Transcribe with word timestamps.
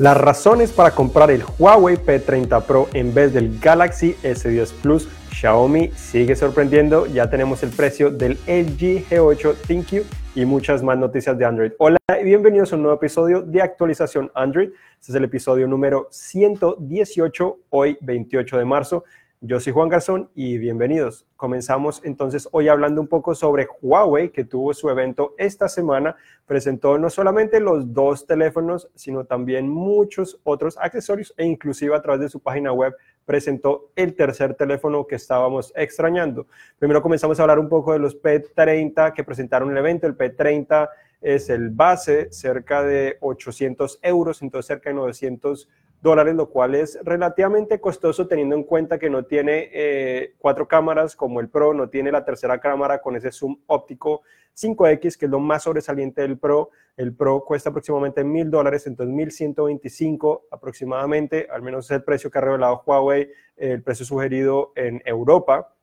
Las 0.00 0.16
razones 0.16 0.72
para 0.72 0.92
comprar 0.92 1.30
el 1.30 1.44
Huawei 1.58 1.98
P30 1.98 2.62
Pro 2.62 2.88
en 2.94 3.12
vez 3.12 3.34
del 3.34 3.60
Galaxy 3.60 4.14
S10 4.22 4.72
Plus, 4.80 5.06
Xiaomi 5.30 5.90
sigue 5.94 6.34
sorprendiendo, 6.36 7.04
ya 7.04 7.28
tenemos 7.28 7.62
el 7.62 7.68
precio 7.68 8.10
del 8.10 8.38
LG 8.46 9.10
G8 9.10 9.56
ThinQ 9.66 10.06
y 10.36 10.46
muchas 10.46 10.82
más 10.82 10.96
noticias 10.96 11.36
de 11.36 11.44
Android. 11.44 11.72
Hola 11.76 11.98
y 12.18 12.24
bienvenidos 12.24 12.72
a 12.72 12.76
un 12.76 12.82
nuevo 12.84 12.96
episodio 12.96 13.42
de 13.42 13.60
actualización 13.60 14.30
Android. 14.34 14.70
Este 14.98 15.12
es 15.12 15.14
el 15.16 15.24
episodio 15.24 15.68
número 15.68 16.08
118, 16.10 17.58
hoy 17.68 17.98
28 18.00 18.56
de 18.56 18.64
marzo. 18.64 19.04
Yo 19.42 19.58
soy 19.58 19.72
Juan 19.72 19.88
Garzón 19.88 20.28
y 20.34 20.58
bienvenidos. 20.58 21.26
Comenzamos 21.34 22.02
entonces 22.04 22.46
hoy 22.52 22.68
hablando 22.68 23.00
un 23.00 23.08
poco 23.08 23.34
sobre 23.34 23.68
Huawei, 23.80 24.32
que 24.32 24.44
tuvo 24.44 24.74
su 24.74 24.90
evento 24.90 25.34
esta 25.38 25.66
semana. 25.66 26.14
Presentó 26.44 26.98
no 26.98 27.08
solamente 27.08 27.58
los 27.58 27.94
dos 27.94 28.26
teléfonos, 28.26 28.90
sino 28.94 29.24
también 29.24 29.66
muchos 29.66 30.38
otros 30.44 30.76
accesorios 30.76 31.32
e 31.38 31.46
inclusive 31.46 31.96
a 31.96 32.02
través 32.02 32.20
de 32.20 32.28
su 32.28 32.40
página 32.40 32.70
web 32.70 32.94
presentó 33.24 33.90
el 33.96 34.14
tercer 34.14 34.56
teléfono 34.56 35.06
que 35.06 35.14
estábamos 35.14 35.72
extrañando. 35.74 36.46
Primero 36.78 37.00
comenzamos 37.00 37.40
a 37.40 37.44
hablar 37.44 37.60
un 37.60 37.70
poco 37.70 37.94
de 37.94 37.98
los 37.98 38.20
P30 38.20 39.14
que 39.14 39.24
presentaron 39.24 39.70
el 39.70 39.78
evento. 39.78 40.06
El 40.06 40.18
P30 40.18 40.86
es 41.22 41.48
el 41.48 41.70
base, 41.70 42.30
cerca 42.30 42.82
de 42.82 43.16
800 43.20 44.00
euros, 44.02 44.42
entonces 44.42 44.66
cerca 44.66 44.90
de 44.90 44.96
900 44.96 45.66
dólares, 46.00 46.34
lo 46.34 46.48
cual 46.48 46.74
es 46.74 46.98
relativamente 47.02 47.80
costoso 47.80 48.26
teniendo 48.26 48.56
en 48.56 48.64
cuenta 48.64 48.98
que 48.98 49.10
no 49.10 49.24
tiene 49.24 49.68
eh, 49.72 50.34
cuatro 50.38 50.66
cámaras 50.66 51.14
como 51.14 51.40
el 51.40 51.48
Pro, 51.48 51.74
no 51.74 51.88
tiene 51.88 52.10
la 52.10 52.24
tercera 52.24 52.58
cámara 52.58 53.00
con 53.00 53.16
ese 53.16 53.30
zoom 53.30 53.58
óptico 53.66 54.22
5X, 54.56 55.18
que 55.18 55.26
es 55.26 55.30
lo 55.30 55.40
más 55.40 55.64
sobresaliente 55.64 56.22
del 56.22 56.38
Pro. 56.38 56.70
El 56.96 57.14
Pro 57.14 57.44
cuesta 57.44 57.70
aproximadamente 57.70 58.24
mil 58.24 58.50
dólares, 58.50 58.86
entonces 58.86 59.14
1125 59.14 60.46
aproximadamente, 60.50 61.48
al 61.50 61.62
menos 61.62 61.86
es 61.86 61.92
el 61.92 62.02
precio 62.02 62.30
que 62.30 62.38
ha 62.38 62.42
revelado 62.42 62.82
Huawei, 62.84 63.30
el 63.56 63.82
precio 63.82 64.04
sugerido 64.04 64.72
en 64.76 65.02
Europa. 65.04 65.74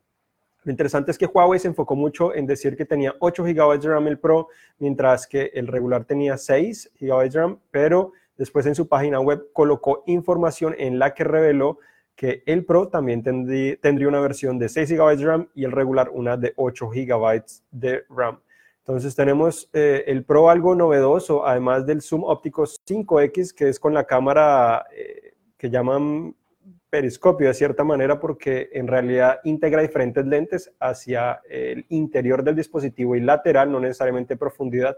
Lo 0.63 0.71
interesante 0.71 1.11
es 1.11 1.17
que 1.17 1.27
Huawei 1.27 1.59
se 1.59 1.69
enfocó 1.69 1.95
mucho 1.95 2.35
en 2.35 2.45
decir 2.45 2.75
que 2.75 2.85
tenía 2.85 3.15
8 3.19 3.43
GB 3.43 3.79
de 3.79 3.87
RAM 3.87 4.07
el 4.07 4.19
Pro, 4.19 4.49
mientras 4.79 5.25
que 5.25 5.51
el 5.53 5.67
regular 5.67 6.05
tenía 6.05 6.37
6 6.37 6.91
GB 6.99 7.29
de 7.29 7.39
RAM, 7.39 7.59
pero 7.71 8.11
Después 8.37 8.65
en 8.65 8.75
su 8.75 8.87
página 8.87 9.19
web 9.19 9.47
colocó 9.53 10.03
información 10.05 10.75
en 10.77 10.99
la 10.99 11.13
que 11.13 11.23
reveló 11.23 11.79
que 12.15 12.43
el 12.47 12.65
Pro 12.65 12.87
también 12.87 13.21
tendría 13.23 14.07
una 14.07 14.19
versión 14.19 14.57
de 14.57 14.69
6 14.69 14.91
GB 14.91 15.17
de 15.17 15.25
RAM 15.25 15.49
y 15.53 15.65
el 15.65 15.71
regular 15.71 16.09
una 16.09 16.35
de 16.35 16.53
8 16.55 16.89
GB 16.89 17.43
de 17.71 18.03
RAM. 18.09 18.39
Entonces 18.79 19.15
tenemos 19.15 19.69
eh, 19.73 20.03
el 20.07 20.23
Pro 20.23 20.49
algo 20.49 20.73
novedoso, 20.73 21.45
además 21.45 21.85
del 21.85 22.01
zoom 22.01 22.23
óptico 22.23 22.63
5X, 22.63 23.53
que 23.53 23.69
es 23.69 23.79
con 23.79 23.93
la 23.93 24.05
cámara 24.05 24.85
eh, 24.95 25.33
que 25.57 25.69
llaman 25.69 26.33
periscopio 26.89 27.49
de 27.49 27.53
cierta 27.53 27.83
manera, 27.83 28.19
porque 28.19 28.69
en 28.71 28.87
realidad 28.87 29.39
integra 29.43 29.81
diferentes 29.81 30.25
lentes 30.25 30.71
hacia 30.79 31.41
el 31.49 31.85
interior 31.89 32.43
del 32.43 32.55
dispositivo 32.55 33.15
y 33.15 33.19
lateral, 33.19 33.71
no 33.71 33.79
necesariamente 33.79 34.37
profundidad 34.37 34.97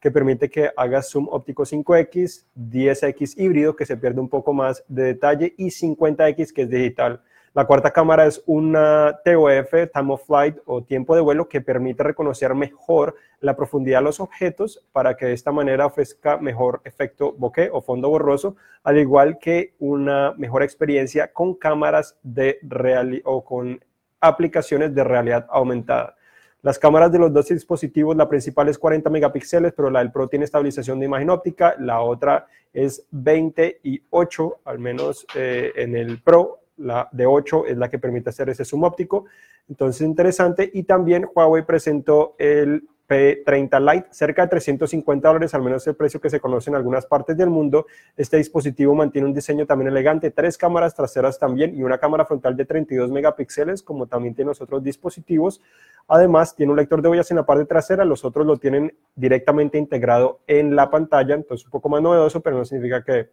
que 0.00 0.10
permite 0.10 0.48
que 0.48 0.70
haga 0.76 1.02
zoom 1.02 1.28
óptico 1.30 1.64
5X, 1.64 2.46
10X 2.56 3.34
híbrido, 3.36 3.76
que 3.76 3.86
se 3.86 3.96
pierde 3.96 4.20
un 4.20 4.28
poco 4.28 4.52
más 4.52 4.82
de 4.88 5.04
detalle, 5.04 5.54
y 5.58 5.66
50X, 5.66 6.52
que 6.52 6.62
es 6.62 6.70
digital. 6.70 7.22
La 7.52 7.66
cuarta 7.66 7.90
cámara 7.90 8.26
es 8.26 8.40
una 8.46 9.18
TOF, 9.24 9.72
Time 9.92 10.12
of 10.12 10.24
Flight 10.24 10.58
o 10.66 10.84
tiempo 10.84 11.16
de 11.16 11.20
vuelo, 11.20 11.48
que 11.48 11.60
permite 11.60 12.04
reconocer 12.04 12.54
mejor 12.54 13.16
la 13.40 13.56
profundidad 13.56 13.98
de 13.98 14.04
los 14.04 14.20
objetos 14.20 14.86
para 14.92 15.16
que 15.16 15.26
de 15.26 15.32
esta 15.32 15.50
manera 15.50 15.86
ofrezca 15.86 16.36
mejor 16.36 16.80
efecto 16.84 17.32
bokeh 17.36 17.68
o 17.72 17.82
fondo 17.82 18.08
borroso, 18.08 18.54
al 18.84 18.98
igual 18.98 19.38
que 19.40 19.74
una 19.80 20.32
mejor 20.38 20.62
experiencia 20.62 21.32
con 21.32 21.54
cámaras 21.54 22.16
de 22.22 22.60
real 22.62 23.20
o 23.24 23.44
con 23.44 23.84
aplicaciones 24.20 24.94
de 24.94 25.02
realidad 25.02 25.46
aumentada. 25.50 26.14
Las 26.62 26.78
cámaras 26.78 27.10
de 27.10 27.18
los 27.18 27.32
dos 27.32 27.48
dispositivos, 27.48 28.16
la 28.16 28.28
principal 28.28 28.68
es 28.68 28.78
40 28.78 29.08
megapíxeles, 29.08 29.72
pero 29.72 29.90
la 29.90 30.00
del 30.00 30.12
Pro 30.12 30.28
tiene 30.28 30.44
estabilización 30.44 31.00
de 31.00 31.06
imagen 31.06 31.30
óptica, 31.30 31.74
la 31.78 32.00
otra 32.00 32.46
es 32.72 33.06
20 33.10 33.80
y 33.82 34.02
8, 34.10 34.60
al 34.64 34.78
menos 34.78 35.26
eh, 35.34 35.72
en 35.76 35.96
el 35.96 36.20
Pro, 36.22 36.60
la 36.76 37.08
de 37.12 37.26
8 37.26 37.66
es 37.66 37.78
la 37.78 37.88
que 37.88 37.98
permite 37.98 38.30
hacer 38.30 38.50
ese 38.50 38.64
zoom 38.64 38.84
óptico. 38.84 39.24
Entonces, 39.68 40.02
interesante. 40.02 40.70
Y 40.72 40.82
también 40.82 41.26
Huawei 41.34 41.64
presentó 41.64 42.34
el 42.38 42.86
P30 43.10 43.92
Lite, 43.92 44.08
cerca 44.12 44.42
de 44.42 44.48
350 44.48 45.26
dólares, 45.26 45.52
al 45.52 45.62
menos 45.62 45.84
el 45.88 45.96
precio 45.96 46.20
que 46.20 46.30
se 46.30 46.38
conoce 46.38 46.70
en 46.70 46.76
algunas 46.76 47.06
partes 47.06 47.36
del 47.36 47.50
mundo. 47.50 47.86
Este 48.16 48.36
dispositivo 48.36 48.94
mantiene 48.94 49.26
un 49.26 49.34
diseño 49.34 49.66
también 49.66 49.88
elegante, 49.88 50.30
tres 50.30 50.56
cámaras 50.56 50.94
traseras 50.94 51.36
también 51.36 51.74
y 51.76 51.82
una 51.82 51.98
cámara 51.98 52.24
frontal 52.24 52.56
de 52.56 52.64
32 52.64 53.10
megapíxeles, 53.10 53.82
como 53.82 54.06
también 54.06 54.36
tiene 54.36 54.50
los 54.50 54.60
otros 54.60 54.82
dispositivos. 54.84 55.60
Además, 56.08 56.54
tiene 56.54 56.72
un 56.72 56.78
lector 56.78 57.02
de 57.02 57.08
huellas 57.08 57.30
en 57.30 57.36
la 57.36 57.46
parte 57.46 57.64
trasera, 57.64 58.04
los 58.04 58.24
otros 58.24 58.46
lo 58.46 58.56
tienen 58.56 58.94
directamente 59.14 59.78
integrado 59.78 60.40
en 60.46 60.74
la 60.74 60.90
pantalla, 60.90 61.34
entonces 61.34 61.66
un 61.66 61.70
poco 61.70 61.88
más 61.88 62.02
novedoso, 62.02 62.40
pero 62.40 62.56
no 62.56 62.64
significa 62.64 63.04
que 63.04 63.30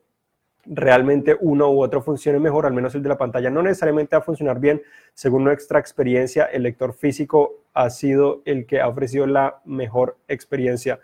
realmente 0.70 1.36
uno 1.40 1.72
u 1.72 1.82
otro 1.82 2.02
funcione 2.02 2.40
mejor, 2.40 2.66
al 2.66 2.74
menos 2.74 2.94
el 2.96 3.04
de 3.04 3.10
la 3.10 3.18
pantalla 3.18 3.50
no 3.50 3.62
necesariamente 3.62 4.16
va 4.16 4.20
a 4.20 4.26
funcionar 4.26 4.60
bien. 4.60 4.82
Según 5.14 5.44
nuestra 5.44 5.80
experiencia, 5.80 6.46
el 6.46 6.64
lector 6.64 6.94
físico 6.94 7.64
ha 7.74 7.90
sido 7.90 8.42
el 8.46 8.66
que 8.66 8.82
ha 8.82 8.88
ofrecido 8.88 9.26
la 9.28 9.62
mejor 9.66 10.18
experiencia. 10.28 11.00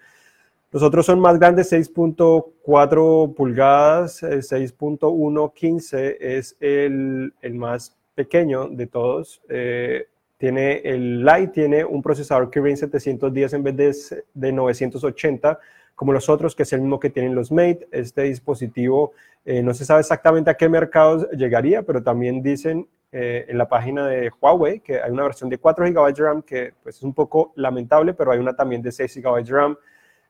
Los 0.72 0.82
otros 0.82 1.06
son 1.06 1.20
más 1.20 1.38
grandes, 1.38 1.72
6.4 1.72 3.36
pulgadas, 3.36 4.24
6.115 4.24 5.98
eh, 6.00 6.18
es 6.20 6.58
el, 6.60 7.34
el, 7.42 7.54
más 7.54 7.96
pequeño 8.16 8.68
de 8.70 8.88
todos. 8.88 9.42
Eh, 9.50 10.08
tiene 10.38 10.82
el 10.84 11.24
Lite 11.24 11.48
tiene 11.48 11.86
un 11.86 12.02
procesador 12.02 12.50
Kirin 12.50 12.78
710 12.78 13.54
en 13.54 13.64
vez 13.64 13.78
de, 13.78 14.24
de 14.34 14.52
980 14.52 15.60
como 15.96 16.12
los 16.12 16.30
otros, 16.30 16.56
que 16.56 16.64
es 16.64 16.74
el 16.74 16.82
mismo 16.82 17.00
que 17.00 17.10
tienen 17.10 17.36
los 17.36 17.52
Mate. 17.52 17.88
Este 17.92 18.24
dispositivo 18.24 19.14
eh, 19.46 19.62
no 19.62 19.74
se 19.74 19.86
sabe 19.86 20.02
exactamente 20.02 20.50
a 20.50 20.56
qué 20.56 20.70
mercados 20.70 21.30
llegaría, 21.32 21.84
pero 21.84 22.02
también 22.02 22.42
dicen 22.42 22.88
eh, 23.12 23.46
en 23.48 23.58
la 23.58 23.68
página 23.68 24.08
de 24.08 24.32
Huawei 24.42 24.80
que 24.80 25.00
hay 25.00 25.12
una 25.12 25.24
versión 25.24 25.50
de 25.50 25.60
4 25.60 25.86
GB 25.86 26.14
de 26.14 26.24
RAM 26.24 26.42
que 26.42 26.74
pues, 26.82 26.98
es 26.98 27.04
un 27.04 27.14
poco 27.14 27.54
lamentable, 27.56 28.14
pero 28.14 28.32
hay 28.32 28.40
una 28.40 28.56
también 28.56 28.82
de 28.82 28.92
6 28.92 29.22
GB 29.22 29.44
de 29.44 29.52
RAM. 29.52 29.78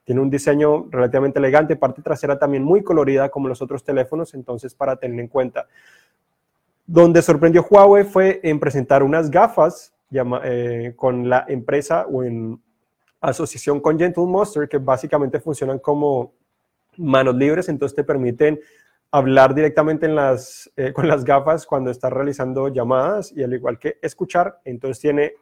Tiene 0.04 0.20
un 0.20 0.30
diseño 0.30 0.88
relativamente 0.90 1.40
elegante, 1.40 1.78
parte 1.78 2.02
trasera 2.02 2.38
también 2.38 2.64
muy 2.64 2.84
colorida 2.84 3.30
como 3.30 3.48
los 3.48 3.62
otros 3.62 3.86
teléfonos, 3.86 4.34
entonces 4.34 4.76
para 4.76 4.98
tener 4.98 5.18
en 5.18 5.28
cuenta. 5.28 5.68
Donde 6.86 7.22
sorprendió 7.22 7.66
Huawei 7.70 8.04
fue 8.04 8.42
en 8.44 8.60
presentar 8.60 9.02
unas 9.02 9.32
gafas 9.32 9.93
eh, 10.44 10.94
con 10.96 11.28
la 11.30 11.46
empresa 11.48 12.06
o 12.08 12.24
en 12.24 12.62
asociación 13.22 13.80
con 13.80 13.98
Gentle 13.98 14.26
Monster, 14.26 14.68
que 14.68 14.78
básicamente 14.78 15.40
funcionan 15.40 15.80
como 15.80 16.34
manos 16.98 17.36
libres, 17.36 17.70
entonces 17.70 17.96
te 17.96 18.04
permiten 18.04 18.60
hablar 19.12 19.54
directamente 19.54 20.08
en 20.08 20.16
las, 20.16 20.72
eh, 20.76 20.92
con 20.92 21.08
las 21.08 21.24
gafas 21.24 21.66
cuando 21.66 21.92
estás 21.92 22.12
realizando 22.12 22.68
llamadas 22.68 23.32
y 23.32 23.44
al 23.44 23.54
igual 23.54 23.78
que 23.78 23.98
escuchar, 24.02 24.60
entonces 24.66 25.00
tiene 25.00 25.34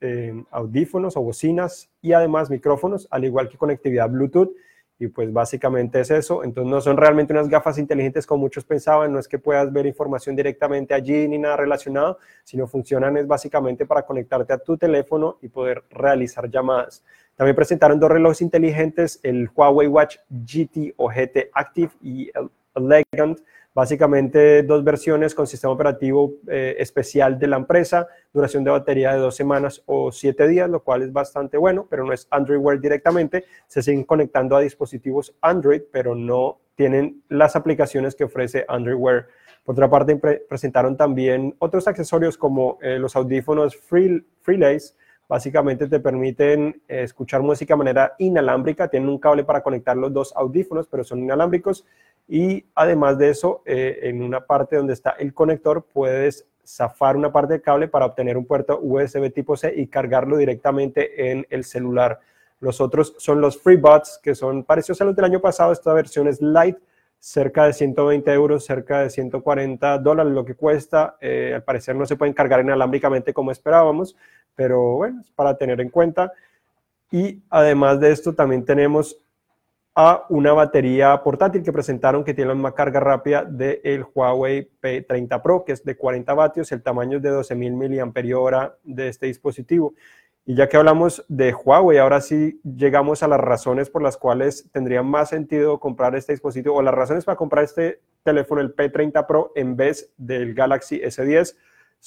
eh, 0.00 0.44
audífonos 0.52 1.16
o 1.16 1.22
bocinas 1.22 1.90
y 2.00 2.12
además 2.12 2.50
micrófonos, 2.50 3.08
al 3.10 3.24
igual 3.24 3.48
que 3.48 3.58
conectividad 3.58 4.08
Bluetooth 4.08 4.52
y 4.98 5.08
pues 5.08 5.32
básicamente 5.32 6.00
es 6.00 6.10
eso. 6.10 6.42
Entonces 6.42 6.70
no 6.70 6.80
son 6.80 6.96
realmente 6.96 7.32
unas 7.32 7.48
gafas 7.48 7.78
inteligentes 7.78 8.26
como 8.26 8.42
muchos 8.42 8.64
pensaban, 8.64 9.12
no 9.12 9.18
es 9.18 9.28
que 9.28 9.38
puedas 9.38 9.72
ver 9.72 9.86
información 9.86 10.36
directamente 10.36 10.94
allí 10.94 11.28
ni 11.28 11.38
nada 11.38 11.56
relacionado, 11.56 12.18
sino 12.44 12.66
funcionan 12.66 13.16
es 13.16 13.26
básicamente 13.26 13.86
para 13.86 14.02
conectarte 14.02 14.52
a 14.52 14.58
tu 14.58 14.76
teléfono 14.76 15.38
y 15.42 15.48
poder 15.48 15.84
realizar 15.90 16.50
llamadas. 16.50 17.04
También 17.34 17.54
presentaron 17.54 18.00
dos 18.00 18.10
relojes 18.10 18.40
inteligentes, 18.40 19.20
el 19.22 19.50
Huawei 19.54 19.88
Watch 19.88 20.16
GT 20.30 20.94
o 20.96 21.08
GT 21.08 21.50
Active 21.52 21.92
y 22.00 22.30
el 22.34 22.50
Elegant, 22.74 23.40
básicamente 23.76 24.62
dos 24.62 24.82
versiones 24.82 25.34
con 25.34 25.46
sistema 25.46 25.70
operativo 25.70 26.36
eh, 26.48 26.76
especial 26.78 27.38
de 27.38 27.46
la 27.46 27.58
empresa, 27.58 28.08
duración 28.32 28.64
de 28.64 28.70
batería 28.70 29.12
de 29.12 29.18
dos 29.18 29.36
semanas 29.36 29.82
o 29.84 30.10
siete 30.10 30.48
días, 30.48 30.70
lo 30.70 30.82
cual 30.82 31.02
es 31.02 31.12
bastante 31.12 31.58
bueno, 31.58 31.86
pero 31.90 32.02
no 32.02 32.14
es 32.14 32.26
Android 32.30 32.58
Wear 32.58 32.80
directamente, 32.80 33.44
se 33.66 33.82
siguen 33.82 34.04
conectando 34.04 34.56
a 34.56 34.62
dispositivos 34.62 35.34
Android, 35.42 35.82
pero 35.92 36.14
no 36.14 36.58
tienen 36.74 37.22
las 37.28 37.54
aplicaciones 37.54 38.14
que 38.14 38.24
ofrece 38.24 38.64
Android 38.66 38.96
Wear. 38.96 39.26
Por 39.62 39.74
otra 39.74 39.90
parte, 39.90 40.16
presentaron 40.48 40.96
también 40.96 41.54
otros 41.58 41.86
accesorios 41.86 42.38
como 42.38 42.78
eh, 42.80 42.98
los 42.98 43.14
audífonos 43.14 43.76
Free, 43.76 44.24
Freelace, 44.40 44.94
Básicamente 45.28 45.88
te 45.88 45.98
permiten 45.98 46.80
eh, 46.86 47.02
escuchar 47.02 47.42
música 47.42 47.74
de 47.74 47.78
manera 47.78 48.14
inalámbrica, 48.18 48.86
tienen 48.86 49.08
un 49.08 49.18
cable 49.18 49.42
para 49.42 49.60
conectar 49.60 49.96
los 49.96 50.12
dos 50.12 50.32
audífonos, 50.36 50.86
pero 50.86 51.02
son 51.02 51.18
inalámbricos. 51.18 51.84
Y 52.28 52.66
además 52.74 53.18
de 53.18 53.30
eso, 53.30 53.62
eh, 53.64 54.00
en 54.02 54.22
una 54.22 54.46
parte 54.46 54.76
donde 54.76 54.92
está 54.92 55.10
el 55.10 55.32
conector, 55.32 55.86
puedes 55.92 56.46
zafar 56.66 57.16
una 57.16 57.32
parte 57.32 57.54
del 57.54 57.62
cable 57.62 57.88
para 57.88 58.06
obtener 58.06 58.36
un 58.36 58.46
puerto 58.46 58.80
USB 58.82 59.32
tipo 59.32 59.56
C 59.56 59.72
y 59.76 59.86
cargarlo 59.86 60.36
directamente 60.36 61.30
en 61.30 61.46
el 61.50 61.64
celular. 61.64 62.20
Los 62.58 62.80
otros 62.80 63.14
son 63.18 63.40
los 63.40 63.60
FreeBuds, 63.60 64.18
que 64.22 64.34
son 64.34 64.64
parecidos 64.64 65.00
a 65.00 65.04
los 65.04 65.14
del 65.14 65.26
año 65.26 65.40
pasado. 65.40 65.72
Esta 65.72 65.92
versión 65.92 66.26
es 66.26 66.40
light, 66.40 66.76
cerca 67.18 67.66
de 67.66 67.72
120 67.72 68.32
euros, 68.32 68.64
cerca 68.64 69.00
de 69.00 69.10
140 69.10 69.98
dólares 69.98 70.32
lo 70.32 70.44
que 70.44 70.54
cuesta. 70.54 71.16
Eh, 71.20 71.52
al 71.54 71.62
parecer 71.62 71.94
no 71.94 72.06
se 72.06 72.16
pueden 72.16 72.34
cargar 72.34 72.60
inalámbricamente 72.60 73.32
como 73.32 73.52
esperábamos, 73.52 74.16
pero 74.54 74.96
bueno, 74.96 75.20
es 75.20 75.30
para 75.30 75.56
tener 75.56 75.80
en 75.80 75.90
cuenta. 75.90 76.32
Y 77.10 77.42
además 77.50 78.00
de 78.00 78.10
esto 78.10 78.34
también 78.34 78.64
tenemos 78.64 79.22
a 79.98 80.26
una 80.28 80.52
batería 80.52 81.22
portátil 81.22 81.62
que 81.62 81.72
presentaron 81.72 82.22
que 82.22 82.34
tiene 82.34 82.48
la 82.48 82.54
misma 82.54 82.74
carga 82.74 83.00
rápida 83.00 83.44
del 83.46 84.04
Huawei 84.14 84.70
P30 84.82 85.40
Pro, 85.40 85.64
que 85.64 85.72
es 85.72 85.82
de 85.84 85.96
40 85.96 86.34
vatios, 86.34 86.70
el 86.70 86.82
tamaño 86.82 87.16
es 87.16 87.22
de 87.22 87.30
12.000 87.30 88.52
mAh 88.52 88.74
de 88.84 89.08
este 89.08 89.24
dispositivo. 89.24 89.94
Y 90.44 90.54
ya 90.54 90.68
que 90.68 90.76
hablamos 90.76 91.24
de 91.28 91.54
Huawei, 91.54 91.96
ahora 91.96 92.20
sí 92.20 92.60
llegamos 92.62 93.22
a 93.22 93.28
las 93.28 93.40
razones 93.40 93.88
por 93.88 94.02
las 94.02 94.18
cuales 94.18 94.68
tendría 94.70 95.02
más 95.02 95.30
sentido 95.30 95.80
comprar 95.80 96.14
este 96.14 96.34
dispositivo 96.34 96.76
o 96.76 96.82
las 96.82 96.94
razones 96.94 97.24
para 97.24 97.36
comprar 97.36 97.64
este 97.64 98.02
teléfono, 98.22 98.60
el 98.60 98.76
P30 98.76 99.26
Pro, 99.26 99.50
en 99.56 99.76
vez 99.76 100.12
del 100.18 100.52
Galaxy 100.54 101.00
S10. 101.00 101.56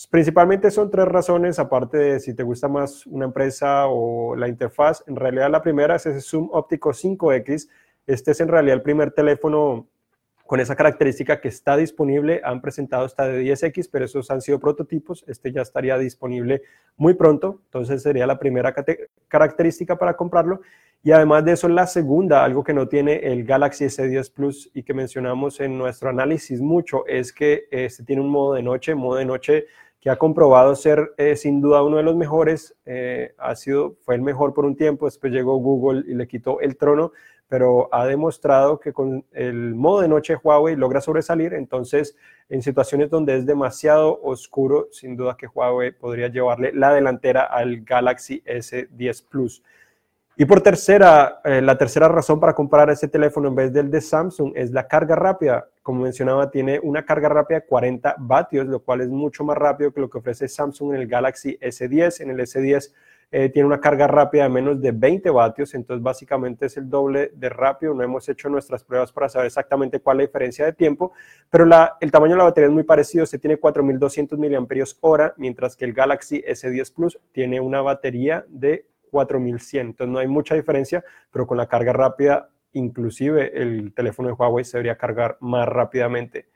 Principalmente 0.07 0.71
son 0.71 0.89
tres 0.89 1.05
razones, 1.05 1.59
aparte 1.59 1.97
de 1.97 2.19
si 2.19 2.33
te 2.33 2.43
gusta 2.43 2.67
más 2.67 3.05
una 3.05 3.25
empresa 3.25 3.87
o 3.87 4.35
la 4.35 4.47
interfaz. 4.47 5.03
En 5.07 5.15
realidad 5.15 5.49
la 5.49 5.61
primera 5.61 5.95
es 5.95 6.05
ese 6.05 6.21
zoom 6.21 6.49
óptico 6.51 6.91
5X. 6.91 7.69
Este 8.07 8.31
es 8.31 8.39
en 8.39 8.47
realidad 8.47 8.75
el 8.75 8.81
primer 8.81 9.11
teléfono 9.11 9.87
con 10.45 10.59
esa 10.59 10.75
característica 10.75 11.41
que 11.41 11.49
está 11.49 11.77
disponible. 11.77 12.41
Han 12.43 12.61
presentado 12.61 13.05
hasta 13.05 13.27
de 13.27 13.43
10X, 13.43 13.89
pero 13.91 14.05
esos 14.05 14.31
han 14.31 14.41
sido 14.41 14.59
prototipos. 14.59 15.23
Este 15.27 15.51
ya 15.51 15.61
estaría 15.61 15.97
disponible 15.97 16.63
muy 16.95 17.13
pronto, 17.13 17.61
entonces 17.65 18.01
sería 18.01 18.25
la 18.25 18.39
primera 18.39 18.73
característica 19.27 19.97
para 19.97 20.15
comprarlo. 20.15 20.61
Y 21.01 21.11
además 21.11 21.45
de 21.45 21.53
eso, 21.53 21.69
la 21.69 21.87
segunda, 21.87 22.43
algo 22.43 22.63
que 22.63 22.73
no 22.73 22.87
tiene 22.87 23.17
el 23.31 23.45
Galaxy 23.45 23.85
S10 23.85 24.33
Plus 24.33 24.69
y 24.73 24.83
que 24.83 24.93
mencionamos 24.93 25.59
en 25.61 25.77
nuestro 25.77 26.09
análisis 26.09 26.59
mucho, 26.61 27.05
es 27.05 27.31
que 27.31 27.67
este 27.71 28.03
tiene 28.03 28.21
un 28.21 28.29
modo 28.29 28.55
de 28.55 28.63
noche, 28.63 28.95
modo 28.95 29.17
de 29.17 29.25
noche 29.25 29.65
que 29.99 30.09
ha 30.09 30.17
comprobado 30.17 30.75
ser 30.75 31.13
eh, 31.17 31.35
sin 31.35 31.61
duda 31.61 31.83
uno 31.83 31.97
de 31.97 32.03
los 32.03 32.15
mejores, 32.15 32.75
eh, 32.85 33.33
ha 33.37 33.55
sido, 33.55 33.95
fue 34.01 34.15
el 34.15 34.21
mejor 34.21 34.53
por 34.53 34.65
un 34.65 34.75
tiempo, 34.75 35.05
después 35.05 35.33
llegó 35.33 35.57
Google 35.57 36.03
y 36.07 36.13
le 36.13 36.27
quitó 36.27 36.61
el 36.61 36.77
trono, 36.77 37.11
pero 37.49 37.89
ha 37.91 38.05
demostrado 38.05 38.79
que 38.79 38.93
con 38.93 39.25
el 39.33 39.75
modo 39.75 40.01
de 40.01 40.07
noche 40.07 40.37
Huawei 40.41 40.75
logra 40.75 41.01
sobresalir, 41.01 41.53
entonces 41.53 42.15
en 42.47 42.61
situaciones 42.61 43.09
donde 43.09 43.35
es 43.35 43.45
demasiado 43.45 44.21
oscuro, 44.21 44.87
sin 44.91 45.17
duda 45.17 45.35
que 45.35 45.47
Huawei 45.47 45.91
podría 45.91 46.27
llevarle 46.27 46.71
la 46.73 46.93
delantera 46.93 47.43
al 47.43 47.81
Galaxy 47.81 48.41
S10 48.45 49.25
Plus. 49.27 49.63
Y 50.41 50.45
por 50.45 50.61
tercera, 50.61 51.41
eh, 51.43 51.61
la 51.61 51.77
tercera 51.77 52.07
razón 52.07 52.39
para 52.39 52.55
comprar 52.55 52.89
ese 52.89 53.09
teléfono 53.09 53.49
en 53.49 53.55
vez 53.55 53.73
del 53.73 53.91
de 53.91 53.99
Samsung 53.99 54.53
es 54.55 54.71
la 54.71 54.87
carga 54.87 55.13
rápida. 55.13 55.67
Como 55.83 56.03
mencionaba, 56.03 56.49
tiene 56.49 56.79
una 56.81 57.03
carga 57.03 57.27
rápida 57.27 57.59
de 57.59 57.65
40 57.65 58.15
vatios, 58.19 58.65
lo 58.65 58.79
cual 58.79 59.01
es 59.01 59.09
mucho 59.09 59.43
más 59.43 59.57
rápido 59.57 59.91
que 59.91 59.99
lo 59.99 60.09
que 60.09 60.19
ofrece 60.19 60.47
Samsung 60.47 60.93
en 60.93 61.01
el 61.01 61.07
Galaxy 61.09 61.57
S10. 61.59 62.21
En 62.21 62.29
el 62.29 62.39
S10 62.39 62.93
eh, 63.31 63.49
tiene 63.49 63.67
una 63.67 63.81
carga 63.81 64.07
rápida 64.07 64.43
de 64.43 64.49
menos 64.49 64.79
de 64.79 64.93
20 64.93 65.29
vatios, 65.29 65.73
entonces 65.73 66.01
básicamente 66.01 66.67
es 66.67 66.77
el 66.77 66.89
doble 66.89 67.33
de 67.35 67.49
rápido. 67.49 67.93
No 67.93 68.03
hemos 68.03 68.29
hecho 68.29 68.47
nuestras 68.47 68.85
pruebas 68.85 69.11
para 69.11 69.27
saber 69.27 69.47
exactamente 69.47 69.99
cuál 69.99 70.21
es 70.21 70.23
la 70.23 70.27
diferencia 70.27 70.63
de 70.63 70.71
tiempo, 70.71 71.11
pero 71.49 71.65
el 71.99 72.11
tamaño 72.13 72.35
de 72.35 72.37
la 72.37 72.43
batería 72.45 72.69
es 72.69 72.73
muy 72.73 72.83
parecido. 72.83 73.25
Se 73.25 73.39
tiene 73.39 73.57
4200 73.57 74.39
mAh, 74.39 75.33
mientras 75.35 75.75
que 75.75 75.83
el 75.83 75.91
Galaxy 75.91 76.41
S10 76.47 76.93
Plus 76.95 77.19
tiene 77.33 77.59
una 77.59 77.81
batería 77.81 78.45
de 78.47 78.85
4100. 79.09 79.87
Entonces 79.87 80.11
no 80.11 80.19
hay 80.19 80.27
mucha 80.27 80.55
diferencia, 80.55 81.03
pero 81.31 81.47
con 81.47 81.57
la 81.57 81.67
carga 81.67 81.93
rápida, 81.93 82.49
inclusive 82.73 83.61
el 83.61 83.93
teléfono 83.93 84.29
de 84.29 84.33
Huawei 84.33 84.63
se 84.63 84.77
debería 84.77 84.97
cargar 84.97 85.37
más 85.39 85.67
rápidamente. 85.67 86.47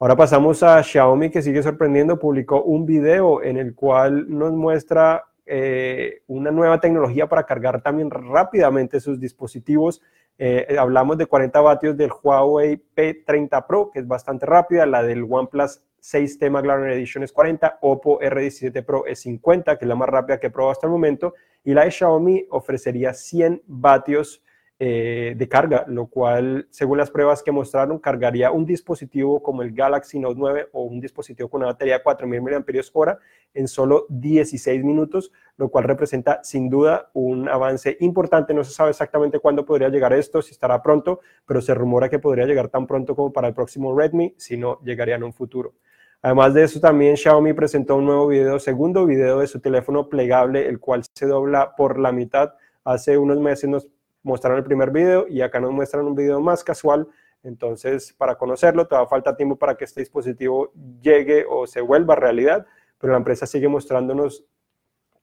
Ahora 0.00 0.14
pasamos 0.14 0.62
a 0.62 0.80
Xiaomi 0.82 1.30
que 1.30 1.42
sigue 1.42 1.62
sorprendiendo, 1.62 2.18
publicó 2.18 2.62
un 2.62 2.86
video 2.86 3.42
en 3.42 3.56
el 3.56 3.74
cual 3.74 4.26
nos 4.28 4.52
muestra 4.52 5.24
eh, 5.44 6.22
una 6.28 6.50
nueva 6.50 6.78
tecnología 6.78 7.26
para 7.28 7.44
cargar 7.44 7.82
también 7.82 8.10
rápidamente 8.10 9.00
sus 9.00 9.18
dispositivos. 9.18 10.00
Eh, 10.38 10.76
hablamos 10.78 11.18
de 11.18 11.26
40 11.26 11.60
vatios 11.60 11.96
del 11.96 12.10
Huawei 12.22 12.80
P30 12.94 13.66
Pro, 13.66 13.90
que 13.90 13.98
es 13.98 14.06
bastante 14.06 14.46
rápida, 14.46 14.86
la 14.86 15.02
del 15.02 15.26
OnePlus 15.28 15.80
6T 16.00 16.50
McLaren 16.50 16.90
Edition 16.90 17.22
es 17.24 17.32
40, 17.32 17.78
Oppo 17.82 18.20
R17 18.20 18.84
Pro 18.84 19.06
es 19.06 19.20
50, 19.20 19.78
que 19.78 19.84
es 19.84 19.88
la 19.88 19.94
más 19.94 20.08
rápida 20.08 20.38
que 20.38 20.48
he 20.48 20.50
probado 20.50 20.72
hasta 20.72 20.86
el 20.86 20.92
momento, 20.92 21.34
y 21.64 21.74
la 21.74 21.84
de 21.84 21.90
Xiaomi 21.90 22.46
ofrecería 22.50 23.14
100 23.14 23.62
vatios 23.66 24.42
eh, 24.80 25.34
de 25.36 25.48
carga, 25.48 25.84
lo 25.88 26.06
cual, 26.06 26.68
según 26.70 26.98
las 26.98 27.10
pruebas 27.10 27.42
que 27.42 27.50
mostraron, 27.50 27.98
cargaría 27.98 28.52
un 28.52 28.64
dispositivo 28.64 29.42
como 29.42 29.62
el 29.62 29.72
Galaxy 29.72 30.20
Note 30.20 30.36
9 30.38 30.68
o 30.72 30.82
un 30.82 31.00
dispositivo 31.00 31.48
con 31.48 31.62
una 31.62 31.72
batería 31.72 31.98
de 31.98 32.04
4.000 32.04 32.94
mAh 32.94 33.18
en 33.54 33.66
solo 33.66 34.06
16 34.08 34.84
minutos, 34.84 35.32
lo 35.56 35.68
cual 35.68 35.82
representa 35.82 36.44
sin 36.44 36.68
duda 36.70 37.10
un 37.14 37.48
avance 37.48 37.96
importante. 37.98 38.54
No 38.54 38.62
se 38.62 38.70
sabe 38.70 38.90
exactamente 38.90 39.40
cuándo 39.40 39.64
podría 39.64 39.88
llegar 39.88 40.12
esto, 40.12 40.42
si 40.42 40.52
estará 40.52 40.80
pronto, 40.80 41.18
pero 41.44 41.60
se 41.60 41.74
rumora 41.74 42.08
que 42.08 42.20
podría 42.20 42.46
llegar 42.46 42.68
tan 42.68 42.86
pronto 42.86 43.16
como 43.16 43.32
para 43.32 43.48
el 43.48 43.54
próximo 43.54 43.98
Redmi, 43.98 44.34
si 44.38 44.56
no, 44.56 44.80
llegaría 44.84 45.16
en 45.16 45.24
un 45.24 45.32
futuro. 45.32 45.74
Además 46.22 46.54
de 46.54 46.62
eso, 46.62 46.78
también 46.78 47.16
Xiaomi 47.16 47.52
presentó 47.52 47.96
un 47.96 48.06
nuevo 48.06 48.28
video, 48.28 48.60
segundo 48.60 49.06
video 49.06 49.40
de 49.40 49.48
su 49.48 49.60
teléfono 49.60 50.08
plegable, 50.08 50.68
el 50.68 50.78
cual 50.78 51.02
se 51.12 51.26
dobla 51.26 51.74
por 51.76 51.98
la 51.98 52.12
mitad. 52.12 52.54
Hace 52.84 53.18
unos 53.18 53.38
meses 53.38 53.68
nos 53.68 53.88
mostraron 54.22 54.58
el 54.58 54.64
primer 54.64 54.90
video 54.90 55.26
y 55.28 55.40
acá 55.40 55.60
nos 55.60 55.72
muestran 55.72 56.06
un 56.06 56.14
video 56.14 56.40
más 56.40 56.64
casual. 56.64 57.08
Entonces, 57.42 58.12
para 58.12 58.36
conocerlo, 58.36 58.86
todavía 58.86 59.08
falta 59.08 59.36
tiempo 59.36 59.56
para 59.56 59.76
que 59.76 59.84
este 59.84 60.00
dispositivo 60.00 60.72
llegue 61.00 61.44
o 61.48 61.66
se 61.66 61.80
vuelva 61.80 62.14
realidad, 62.14 62.66
pero 62.98 63.12
la 63.12 63.18
empresa 63.18 63.46
sigue 63.46 63.68
mostrándonos 63.68 64.44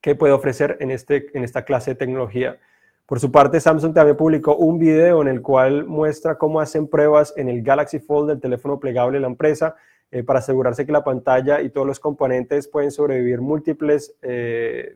qué 0.01 0.15
puede 0.15 0.33
ofrecer 0.33 0.77
en, 0.79 0.91
este, 0.91 1.27
en 1.37 1.43
esta 1.43 1.65
clase 1.65 1.91
de 1.91 1.95
tecnología. 1.95 2.59
Por 3.05 3.19
su 3.19 3.31
parte, 3.31 3.59
Samsung 3.59 3.93
también 3.93 4.17
publicó 4.17 4.55
un 4.55 4.79
video 4.79 5.21
en 5.21 5.27
el 5.27 5.41
cual 5.41 5.85
muestra 5.85 6.37
cómo 6.37 6.59
hacen 6.59 6.87
pruebas 6.87 7.33
en 7.37 7.49
el 7.49 7.61
Galaxy 7.61 7.99
Fold 7.99 8.29
del 8.29 8.39
teléfono 8.39 8.79
plegable 8.79 9.17
de 9.17 9.21
la 9.21 9.27
empresa 9.27 9.75
eh, 10.11 10.23
para 10.23 10.39
asegurarse 10.39 10.85
que 10.85 10.91
la 10.91 11.03
pantalla 11.03 11.61
y 11.61 11.69
todos 11.69 11.85
los 11.85 11.99
componentes 11.99 12.67
pueden 12.67 12.89
sobrevivir 12.89 13.41
múltiples 13.41 14.15
eh, 14.23 14.95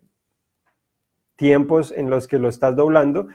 tiempos 1.35 1.91
en 1.95 2.09
los 2.09 2.27
que 2.27 2.39
lo 2.39 2.49
estás 2.49 2.75
doblando. 2.75 3.27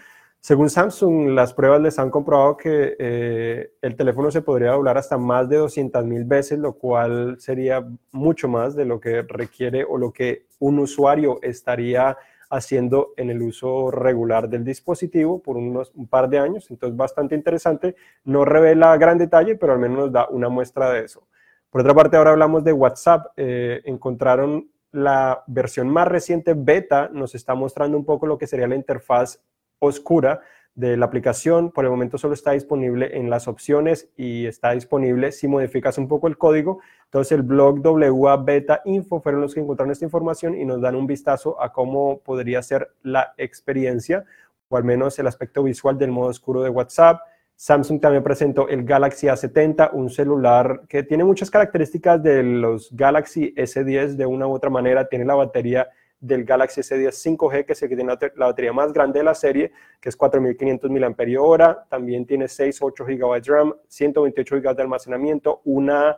Según 0.45 0.69
Samsung, 0.69 1.31
las 1.31 1.55
pruebas 1.55 1.81
les 1.81 1.99
han 1.99 2.11
comprobado 2.11 2.59
que 2.59 2.97
eh, 2.99 3.73
el 3.81 3.97
teléfono 3.97 4.31
se 4.31 4.43
podría 4.43 4.73
doblar 4.73 4.99
hasta 4.99 5.17
más 5.17 5.49
de 5.49 5.57
200 5.57 6.05
mil 6.05 6.27
veces, 6.27 6.59
lo 6.59 6.75
cual 6.75 7.37
sería 7.39 7.83
mucho 8.13 8.47
más 8.47 8.77
de 8.77 8.85
lo 8.85 9.01
que 9.01 9.23
requiere 9.23 9.87
o 9.89 9.97
lo 9.97 10.13
que 10.13 10.45
un 10.59 10.81
usuario 10.81 11.39
estaría 11.41 12.19
haciendo 12.51 13.15
en 13.17 13.31
el 13.31 13.41
uso 13.41 13.91
regular 13.91 14.51
del 14.51 14.65
dispositivo 14.65 15.41
por 15.41 15.57
unos 15.57 15.91
un 15.95 16.09
par 16.09 16.29
de 16.29 16.41
años. 16.41 16.71
Entonces, 16.71 16.95
bastante 16.95 17.35
interesante. 17.35 17.97
No 18.25 18.45
revela 18.45 18.95
gran 18.99 19.17
detalle, 19.17 19.57
pero 19.57 19.73
al 19.73 19.79
menos 19.79 19.97
nos 19.97 20.13
da 20.13 20.29
una 20.29 20.51
muestra 20.51 20.91
de 20.91 21.07
eso. 21.07 21.27
Por 21.71 21.81
otra 21.81 21.95
parte, 21.95 22.19
ahora 22.19 22.33
hablamos 22.33 22.63
de 22.65 22.75
WhatsApp. 22.75 23.29
Eh, 23.39 23.81
encontraron 23.87 24.69
la 24.93 25.43
versión 25.47 25.89
más 25.89 26.07
reciente 26.07 26.53
beta, 26.55 27.09
nos 27.11 27.35
está 27.35 27.55
mostrando 27.55 27.97
un 27.97 28.05
poco 28.05 28.27
lo 28.27 28.37
que 28.37 28.47
sería 28.47 28.69
la 28.69 28.77
interfaz 28.77 29.41
oscura 29.85 30.41
de 30.75 30.97
la 30.97 31.07
aplicación. 31.07 31.71
Por 31.71 31.85
el 31.85 31.91
momento 31.91 32.19
solo 32.19 32.35
está 32.35 32.53
disponible 32.53 33.17
en 33.17 33.31
las 33.31 33.49
opciones 33.49 34.11
y 34.17 34.47
está 34.47 34.73
disponible 34.73 35.33
si 35.33 35.47
modificas 35.47 35.99
un 35.99 36.09
poco 36.09 36.27
el 36.27 36.37
código. 36.37 36.81
Entonces 37.05 37.33
el 37.33 37.43
blog 37.43 37.81
WA 37.85 38.37
Beta 38.39 38.83
Info 38.85 39.21
fueron 39.21 39.41
los 39.41 39.55
que 39.55 39.61
encontraron 39.61 39.93
esta 39.93 40.05
información 40.05 40.55
y 40.57 40.65
nos 40.65 40.81
dan 40.81 40.97
un 40.97 41.07
vistazo 41.07 41.61
a 41.63 41.73
cómo 41.73 42.19
podría 42.21 42.63
ser 42.63 42.91
la 43.03 43.35
experiencia 43.37 44.25
o 44.69 44.77
al 44.77 44.85
menos 44.85 45.19
el 45.19 45.27
aspecto 45.27 45.63
visual 45.63 45.97
del 45.99 46.11
modo 46.11 46.29
oscuro 46.29 46.63
de 46.63 46.71
WhatsApp. 46.71 47.21
Samsung 47.57 48.01
también 48.01 48.25
presentó 48.25 48.69
el 48.69 48.85
Galaxy 48.85 49.29
A70, 49.29 49.91
un 49.93 50.11
celular 50.11 50.83
que 50.89 51.05
tiene 51.05 51.23
muchas 51.23 51.51
características 51.51 52.21
de 52.21 52.43
los 52.43 52.91
Galaxy 52.91 53.55
S10 53.55 54.17
de 54.17 54.27
una 54.27 54.49
u 54.49 54.53
otra 54.53 54.71
manera. 54.71 55.09
Tiene 55.09 55.25
la 55.25 55.37
batería 55.37 55.89
del 56.27 56.45
Galaxy 56.45 56.81
S10 56.81 57.37
5G, 57.37 57.65
que 57.65 57.73
es 57.75 57.83
el 57.83 57.89
que 57.89 57.97
tiene 57.97 58.13
la 58.37 58.47
batería 58.47 58.73
más 58.73 58.93
grande 58.93 59.21
de 59.21 59.25
la 59.25 59.35
serie, 59.35 59.73
que 60.01 60.09
es 60.09 60.17
4500 60.17 60.91
mAh. 60.91 61.87
También 61.89 62.27
tiene 62.27 62.49
6, 62.49 62.79
8 62.81 63.05
GB 63.05 63.41
de 63.41 63.51
RAM, 63.51 63.75
128 63.89 64.57
GB 64.57 64.75
de 64.77 64.83
almacenamiento, 64.83 65.61
una 65.65 66.17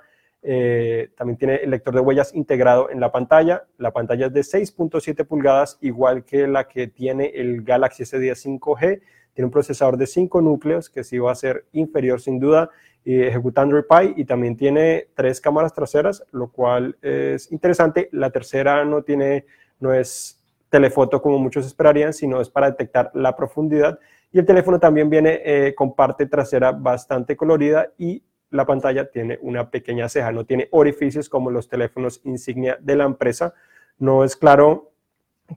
eh, 0.49 1.11
también 1.17 1.37
tiene 1.37 1.57
el 1.57 1.71
lector 1.71 1.93
de 1.93 2.01
huellas 2.01 2.33
integrado 2.33 2.89
en 2.89 3.01
la 3.01 3.11
pantalla. 3.11 3.65
La 3.79 3.93
pantalla 3.93 4.27
es 4.27 4.33
de 4.33 4.43
6.7 4.43 5.27
pulgadas, 5.27 5.77
igual 5.81 6.25
que 6.25 6.47
la 6.47 6.69
que 6.69 6.87
tiene 6.87 7.33
el 7.35 7.63
Galaxy 7.63 8.05
S10 8.05 8.61
5G. 8.61 9.03
Tiene 9.35 9.47
un 9.47 9.51
procesador 9.51 9.97
de 9.97 10.07
5 10.07 10.41
núcleos, 10.41 10.89
que 10.89 11.03
sí 11.03 11.19
va 11.19 11.33
a 11.33 11.35
ser 11.35 11.67
inferior 11.73 12.21
sin 12.21 12.39
duda, 12.39 12.71
y 13.05 13.23
ejecuta 13.23 13.63
Android 13.63 13.85
Pie. 13.89 14.15
Y 14.17 14.25
también 14.25 14.57
tiene 14.57 15.09
tres 15.15 15.41
cámaras 15.41 15.75
traseras, 15.75 16.25
lo 16.31 16.53
cual 16.53 16.97
es 17.03 17.51
interesante. 17.51 18.09
La 18.13 18.31
tercera 18.31 18.85
no, 18.85 19.03
tiene, 19.03 19.47
no 19.81 19.93
es 19.93 20.43
telefoto 20.71 21.23
como 21.23 21.39
muchos 21.39 21.67
esperarían, 21.67 22.13
sino 22.13 22.41
es 22.41 22.51
para 22.51 22.71
detectar 22.71 23.11
la 23.15 23.37
profundidad. 23.37 23.99
Y 24.33 24.39
el 24.39 24.47
teléfono 24.47 24.79
también 24.79 25.09
viene 25.09 25.41
eh, 25.45 25.75
con 25.75 25.95
parte 25.95 26.27
trasera 26.27 26.73
bastante 26.73 27.37
colorida 27.37 27.93
y 27.97 28.23
la 28.51 28.65
pantalla 28.65 29.11
tiene 29.11 29.39
una 29.43 29.71
pequeña 29.71 30.09
ceja, 30.09 30.33
no 30.33 30.45
tiene 30.45 30.69
orificios 30.71 31.29
como 31.29 31.51
los 31.51 31.69
teléfonos 31.69 32.21
insignia 32.25 32.79
de 32.81 32.97
la 32.97 33.05
empresa. 33.05 33.55
No 33.99 34.25
es 34.25 34.37
claro 34.37 34.93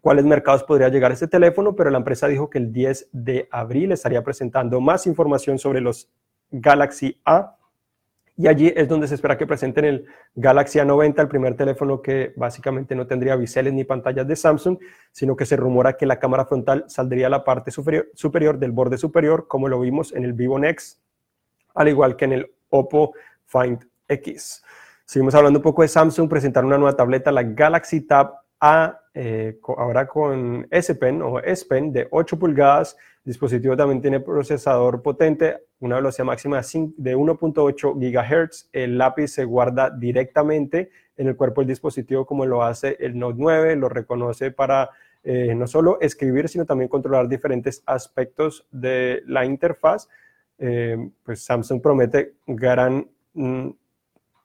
cuáles 0.02 0.26
mercados 0.26 0.64
podría 0.64 0.90
llegar 0.90 1.12
este 1.12 1.28
teléfono, 1.28 1.76
pero 1.76 1.90
la 1.90 1.98
empresa 1.98 2.28
dijo 2.28 2.50
que 2.50 2.60
el 2.60 2.72
10 2.72 3.10
de 3.12 3.48
abril 3.52 3.92
estaría 3.92 4.24
presentando 4.24 4.80
más 4.82 5.08
información 5.08 5.58
sobre 5.60 5.82
los 5.82 6.10
Galaxy 6.52 7.20
A 7.26 7.58
y 8.40 8.48
allí 8.48 8.72
es 8.74 8.88
donde 8.88 9.06
se 9.06 9.16
espera 9.16 9.38
que 9.38 9.46
presenten 9.46 9.84
el 9.84 10.06
Galaxy 10.34 10.80
A90, 10.80 11.20
el 11.20 11.28
primer 11.28 11.58
teléfono 11.58 12.02
que 12.02 12.32
básicamente 12.38 12.96
no 12.96 13.06
tendría 13.06 13.36
biseles 13.36 13.74
ni 13.74 13.84
pantallas 13.84 14.26
de 14.26 14.38
Samsung, 14.38 14.80
sino 15.12 15.36
que 15.36 15.46
se 15.46 15.58
rumora 15.58 15.98
que 15.98 16.06
la 16.06 16.20
cámara 16.20 16.46
frontal 16.46 16.86
saldría 16.88 17.28
a 17.28 17.30
la 17.30 17.44
parte 17.44 17.70
superior, 17.70 18.08
superior 18.14 18.58
del 18.58 18.72
borde 18.72 18.98
superior, 18.98 19.46
como 19.50 19.68
lo 19.68 19.82
vimos 19.82 20.14
en 20.14 20.24
el 20.24 20.32
Vivo 20.32 20.58
Next, 20.58 21.02
al 21.76 21.90
igual 21.90 22.16
que 22.16 22.26
en 22.26 22.32
el 22.32 22.52
Oppo 22.70 23.12
Find 23.46 23.86
X. 24.08 24.64
Seguimos 25.04 25.36
hablando 25.36 25.60
un 25.60 25.64
poco 25.64 25.82
de 25.82 25.90
Samsung, 25.90 26.30
presentaron 26.30 26.70
una 26.70 26.78
nueva 26.78 26.96
tableta, 26.96 27.34
la 27.34 27.44
Galaxy 27.44 28.08
Tab 28.08 28.36
A, 28.62 29.02
eh, 29.14 29.60
ahora 29.68 30.08
con 30.08 30.66
S 30.72 30.96
Pen 30.96 31.22
o 31.22 31.42
S 31.42 31.66
Pen 31.66 31.92
de 31.92 32.08
8 32.10 32.40
pulgadas, 32.40 32.96
el 33.26 33.32
dispositivo 33.32 33.76
también 33.76 34.02
tiene 34.02 34.22
procesador 34.22 35.02
potente, 35.02 35.58
una 35.80 35.96
velocidad 35.96 36.26
máxima 36.26 36.62
de 36.98 37.16
1.8 37.16 37.94
GHz. 37.96 38.70
El 38.74 38.98
lápiz 38.98 39.30
se 39.30 39.46
guarda 39.46 39.90
directamente 39.90 40.90
en 41.18 41.28
el 41.28 41.36
cuerpo 41.36 41.62
del 41.62 41.70
dispositivo 41.70 42.26
como 42.26 42.46
lo 42.46 42.64
hace 42.64 42.98
el 43.00 43.18
Note 43.18 43.38
9, 43.38 43.76
lo 43.76 43.90
reconoce 43.90 44.52
para 44.52 44.90
eh, 45.24 45.54
no 45.56 45.68
solo 45.68 46.00
escribir, 46.00 46.48
sino 46.48 46.66
también 46.66 46.90
controlar 46.90 47.28
diferentes 47.28 47.84
aspectos 47.86 48.66
de 48.72 49.22
la 49.26 49.46
interfaz. 49.46 50.08
Eh, 50.58 50.98
pues 51.24 51.44
Samsung 51.44 51.82
promete 51.82 52.34
gran 52.46 53.10
mm, 53.34 53.70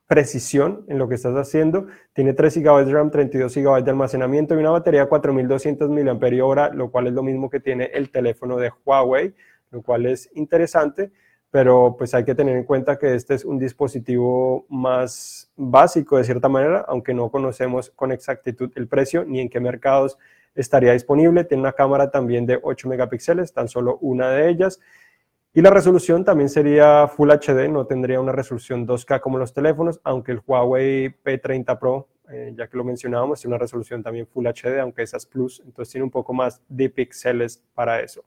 precisión 0.07 0.85
en 0.87 0.97
lo 0.97 1.07
que 1.07 1.15
estás 1.15 1.35
haciendo. 1.35 1.87
Tiene 2.13 2.33
3 2.33 2.57
GB 2.57 2.85
de 2.85 2.93
RAM, 2.93 3.11
32 3.11 3.55
GB 3.55 3.83
de 3.83 3.91
almacenamiento 3.91 4.55
y 4.55 4.57
una 4.57 4.71
batería 4.71 5.01
de 5.01 5.07
4200 5.07 5.89
mAh, 5.89 6.69
lo 6.73 6.91
cual 6.91 7.07
es 7.07 7.13
lo 7.13 7.23
mismo 7.23 7.49
que 7.49 7.59
tiene 7.59 7.85
el 7.93 8.11
teléfono 8.11 8.57
de 8.57 8.71
Huawei, 8.85 9.33
lo 9.71 9.81
cual 9.81 10.05
es 10.05 10.29
interesante, 10.35 11.11
pero 11.55 11.95
pues 11.97 12.13
hay 12.13 12.25
que 12.25 12.35
tener 12.35 12.57
en 12.57 12.65
cuenta 12.65 12.97
que 12.97 13.15
este 13.15 13.33
es 13.33 13.45
un 13.45 13.57
dispositivo 13.57 14.65
más 14.67 15.49
básico 15.55 16.17
de 16.17 16.25
cierta 16.25 16.49
manera, 16.49 16.83
aunque 16.85 17.13
no 17.13 17.31
conocemos 17.31 17.91
con 17.91 18.11
exactitud 18.11 18.69
el 18.75 18.89
precio 18.89 19.23
ni 19.23 19.39
en 19.39 19.47
qué 19.47 19.61
mercados 19.61 20.17
estaría 20.53 20.91
disponible. 20.91 21.45
Tiene 21.45 21.61
una 21.61 21.71
cámara 21.71 22.11
también 22.11 22.45
de 22.45 22.59
8 22.61 22.89
megapíxeles, 22.89 23.53
tan 23.53 23.69
solo 23.69 23.99
una 24.01 24.31
de 24.31 24.49
ellas. 24.49 24.81
Y 25.53 25.61
la 25.61 25.69
resolución 25.69 26.25
también 26.25 26.49
sería 26.49 27.07
Full 27.07 27.31
HD, 27.31 27.69
no 27.69 27.87
tendría 27.87 28.19
una 28.19 28.33
resolución 28.33 28.85
2K 28.85 29.21
como 29.21 29.37
los 29.37 29.53
teléfonos, 29.53 30.01
aunque 30.03 30.33
el 30.33 30.41
Huawei 30.45 31.15
P30 31.23 31.79
Pro, 31.79 32.09
eh, 32.33 32.53
ya 32.53 32.67
que 32.67 32.75
lo 32.75 32.83
mencionábamos, 32.83 33.39
tiene 33.39 33.55
una 33.55 33.61
resolución 33.61 34.03
también 34.03 34.27
Full 34.27 34.45
HD, 34.45 34.81
aunque 34.81 35.03
esa 35.03 35.15
es 35.15 35.25
Plus, 35.25 35.61
entonces 35.65 35.93
tiene 35.93 36.03
un 36.03 36.11
poco 36.11 36.33
más 36.33 36.61
de 36.67 36.89
píxeles 36.89 37.63
para 37.73 38.01
eso. 38.01 38.25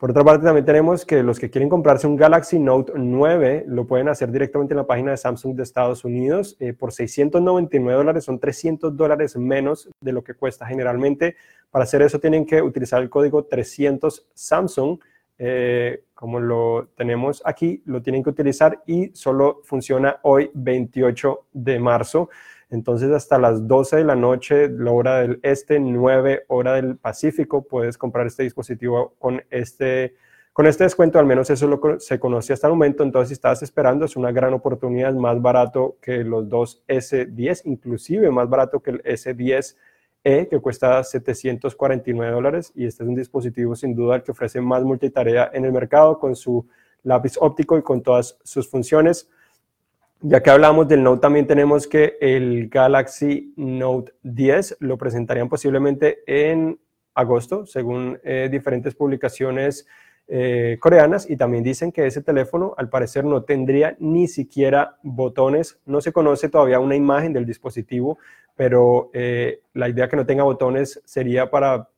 Por 0.00 0.12
otra 0.12 0.24
parte, 0.24 0.46
también 0.46 0.64
tenemos 0.64 1.04
que 1.04 1.22
los 1.22 1.38
que 1.38 1.50
quieren 1.50 1.68
comprarse 1.68 2.06
un 2.06 2.16
Galaxy 2.16 2.58
Note 2.58 2.94
9 2.96 3.64
lo 3.68 3.86
pueden 3.86 4.08
hacer 4.08 4.32
directamente 4.32 4.72
en 4.72 4.78
la 4.78 4.86
página 4.86 5.10
de 5.10 5.18
Samsung 5.18 5.54
de 5.54 5.62
Estados 5.62 6.06
Unidos 6.06 6.56
eh, 6.58 6.72
por 6.72 6.90
699 6.90 7.98
dólares, 7.98 8.24
son 8.24 8.38
300 8.38 8.96
dólares 8.96 9.36
menos 9.36 9.90
de 10.00 10.12
lo 10.12 10.24
que 10.24 10.32
cuesta 10.32 10.64
generalmente. 10.64 11.36
Para 11.70 11.82
hacer 11.82 12.00
eso 12.00 12.18
tienen 12.18 12.46
que 12.46 12.62
utilizar 12.62 13.02
el 13.02 13.10
código 13.10 13.44
300 13.44 14.26
Samsung 14.32 15.00
eh, 15.36 16.04
como 16.14 16.40
lo 16.40 16.88
tenemos 16.96 17.42
aquí, 17.44 17.82
lo 17.84 18.00
tienen 18.00 18.22
que 18.22 18.30
utilizar 18.30 18.82
y 18.86 19.10
solo 19.14 19.60
funciona 19.64 20.18
hoy 20.22 20.50
28 20.54 21.46
de 21.52 21.78
marzo. 21.78 22.30
Entonces 22.70 23.10
hasta 23.10 23.38
las 23.38 23.66
12 23.66 23.96
de 23.96 24.04
la 24.04 24.16
noche, 24.16 24.68
la 24.68 24.92
hora 24.92 25.20
del 25.20 25.40
este, 25.42 25.80
9 25.80 26.44
hora 26.48 26.74
del 26.74 26.96
Pacífico, 26.96 27.62
puedes 27.62 27.98
comprar 27.98 28.26
este 28.26 28.44
dispositivo 28.44 29.14
con 29.18 29.42
este, 29.50 30.14
con 30.52 30.66
este 30.66 30.84
descuento, 30.84 31.18
al 31.18 31.26
menos 31.26 31.50
eso 31.50 31.66
lo, 31.66 31.98
se 31.98 32.20
conoce 32.20 32.52
hasta 32.52 32.68
el 32.68 32.74
momento. 32.74 33.02
Entonces 33.02 33.28
si 33.28 33.34
estás 33.34 33.62
esperando, 33.62 34.04
es 34.04 34.16
una 34.16 34.30
gran 34.30 34.54
oportunidad, 34.54 35.12
más 35.14 35.42
barato 35.42 35.96
que 36.00 36.22
los 36.22 36.48
dos 36.48 36.82
S10, 36.86 37.62
inclusive 37.64 38.30
más 38.30 38.48
barato 38.48 38.80
que 38.80 38.90
el 38.92 39.02
S10 39.02 39.76
e, 40.22 40.48
que 40.48 40.60
cuesta 40.60 41.02
749 41.02 42.32
dólares 42.32 42.72
y 42.74 42.84
este 42.84 43.02
es 43.02 43.08
un 43.08 43.14
dispositivo 43.14 43.74
sin 43.74 43.94
duda 43.94 44.22
que 44.22 44.32
ofrece 44.32 44.60
más 44.60 44.84
multitarea 44.84 45.50
en 45.54 45.64
el 45.64 45.72
mercado 45.72 46.18
con 46.18 46.36
su 46.36 46.66
lápiz 47.02 47.38
óptico 47.40 47.78
y 47.78 47.82
con 47.82 48.02
todas 48.02 48.36
sus 48.44 48.68
funciones. 48.68 49.30
Ya 50.22 50.42
que 50.42 50.50
hablamos 50.50 50.86
del 50.86 51.02
Note, 51.02 51.22
también 51.22 51.46
tenemos 51.46 51.86
que 51.86 52.18
el 52.20 52.68
Galaxy 52.68 53.54
Note 53.56 54.12
10 54.22 54.76
lo 54.80 54.98
presentarían 54.98 55.48
posiblemente 55.48 56.18
en 56.26 56.78
agosto, 57.14 57.64
según 57.64 58.18
eh, 58.22 58.50
diferentes 58.52 58.94
publicaciones 58.94 59.86
eh, 60.28 60.76
coreanas, 60.78 61.28
y 61.28 61.38
también 61.38 61.64
dicen 61.64 61.90
que 61.90 62.06
ese 62.06 62.20
teléfono 62.20 62.74
al 62.76 62.90
parecer 62.90 63.24
no 63.24 63.44
tendría 63.44 63.96
ni 63.98 64.28
siquiera 64.28 64.98
botones. 65.02 65.80
No 65.86 66.02
se 66.02 66.12
conoce 66.12 66.50
todavía 66.50 66.80
una 66.80 66.96
imagen 66.96 67.32
del 67.32 67.46
dispositivo, 67.46 68.18
pero 68.54 69.08
eh, 69.14 69.62
la 69.72 69.88
idea 69.88 70.10
que 70.10 70.16
no 70.16 70.26
tenga 70.26 70.42
botones 70.44 71.00
sería 71.06 71.50
para 71.50 71.88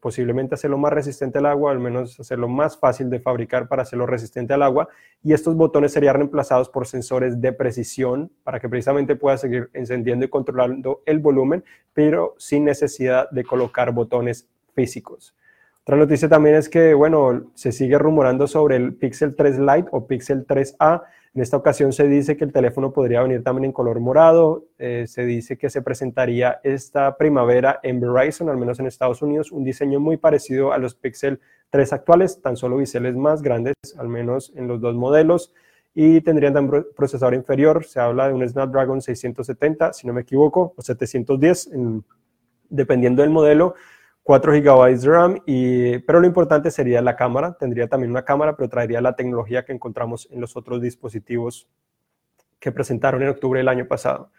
posiblemente 0.00 0.54
hacerlo 0.54 0.78
más 0.78 0.92
resistente 0.92 1.38
al 1.38 1.46
agua, 1.46 1.70
al 1.70 1.78
menos 1.78 2.18
hacerlo 2.18 2.48
más 2.48 2.76
fácil 2.76 3.08
de 3.10 3.20
fabricar 3.20 3.68
para 3.68 3.82
hacerlo 3.82 4.06
resistente 4.06 4.52
al 4.52 4.62
agua. 4.62 4.88
Y 5.22 5.32
estos 5.32 5.56
botones 5.56 5.92
serían 5.92 6.16
reemplazados 6.16 6.68
por 6.68 6.86
sensores 6.86 7.40
de 7.40 7.52
precisión 7.52 8.30
para 8.42 8.60
que 8.60 8.68
precisamente 8.68 9.16
pueda 9.16 9.38
seguir 9.38 9.70
encendiendo 9.72 10.24
y 10.24 10.28
controlando 10.28 11.02
el 11.06 11.20
volumen, 11.20 11.64
pero 11.92 12.34
sin 12.38 12.64
necesidad 12.64 13.30
de 13.30 13.44
colocar 13.44 13.92
botones 13.92 14.48
físicos. 14.74 15.34
Otra 15.82 15.96
noticia 15.96 16.28
también 16.28 16.54
es 16.54 16.68
que, 16.68 16.94
bueno, 16.94 17.50
se 17.54 17.72
sigue 17.72 17.98
rumorando 17.98 18.46
sobre 18.46 18.76
el 18.76 18.94
Pixel 18.94 19.34
3 19.34 19.58
Lite 19.58 19.88
o 19.90 20.06
Pixel 20.06 20.46
3A. 20.46 21.02
En 21.34 21.40
esta 21.40 21.56
ocasión 21.56 21.94
se 21.94 22.06
dice 22.08 22.36
que 22.36 22.44
el 22.44 22.52
teléfono 22.52 22.92
podría 22.92 23.22
venir 23.22 23.42
también 23.42 23.64
en 23.64 23.72
color 23.72 24.00
morado. 24.00 24.66
Eh, 24.78 25.06
se 25.08 25.24
dice 25.24 25.56
que 25.56 25.70
se 25.70 25.80
presentaría 25.80 26.60
esta 26.62 27.16
primavera 27.16 27.80
en 27.82 28.00
Verizon, 28.00 28.50
al 28.50 28.58
menos 28.58 28.78
en 28.80 28.86
Estados 28.86 29.22
Unidos, 29.22 29.50
un 29.50 29.64
diseño 29.64 29.98
muy 29.98 30.18
parecido 30.18 30.74
a 30.74 30.78
los 30.78 30.94
Pixel 30.94 31.40
3 31.70 31.94
actuales, 31.94 32.42
tan 32.42 32.58
solo 32.58 32.76
biseles 32.76 33.16
más 33.16 33.40
grandes, 33.40 33.74
al 33.96 34.08
menos 34.08 34.52
en 34.56 34.68
los 34.68 34.78
dos 34.82 34.94
modelos. 34.94 35.54
Y 35.94 36.20
tendrían 36.20 36.52
también 36.52 36.84
procesador 36.94 37.32
inferior. 37.32 37.84
Se 37.86 37.98
habla 37.98 38.28
de 38.28 38.34
un 38.34 38.46
Snapdragon 38.46 39.00
670, 39.00 39.94
si 39.94 40.06
no 40.06 40.12
me 40.12 40.20
equivoco, 40.20 40.74
o 40.76 40.82
710, 40.82 41.70
dependiendo 42.68 43.22
del 43.22 43.30
modelo 43.30 43.74
4 44.22 44.52
GB 44.52 44.98
de 44.98 45.08
RAM, 45.08 45.38
y, 45.46 45.98
pero 46.00 46.20
lo 46.20 46.26
importante 46.26 46.70
sería 46.70 47.02
la 47.02 47.16
cámara, 47.16 47.56
tendría 47.58 47.88
también 47.88 48.10
una 48.10 48.24
cámara, 48.24 48.56
pero 48.56 48.68
traería 48.68 49.00
la 49.00 49.16
tecnología 49.16 49.64
que 49.64 49.72
encontramos 49.72 50.28
en 50.30 50.40
los 50.40 50.56
otros 50.56 50.80
dispositivos 50.80 51.68
que 52.60 52.70
presentaron 52.70 53.22
en 53.22 53.28
octubre 53.28 53.58
del 53.58 53.68
año 53.68 53.86
pasado. 53.86 54.30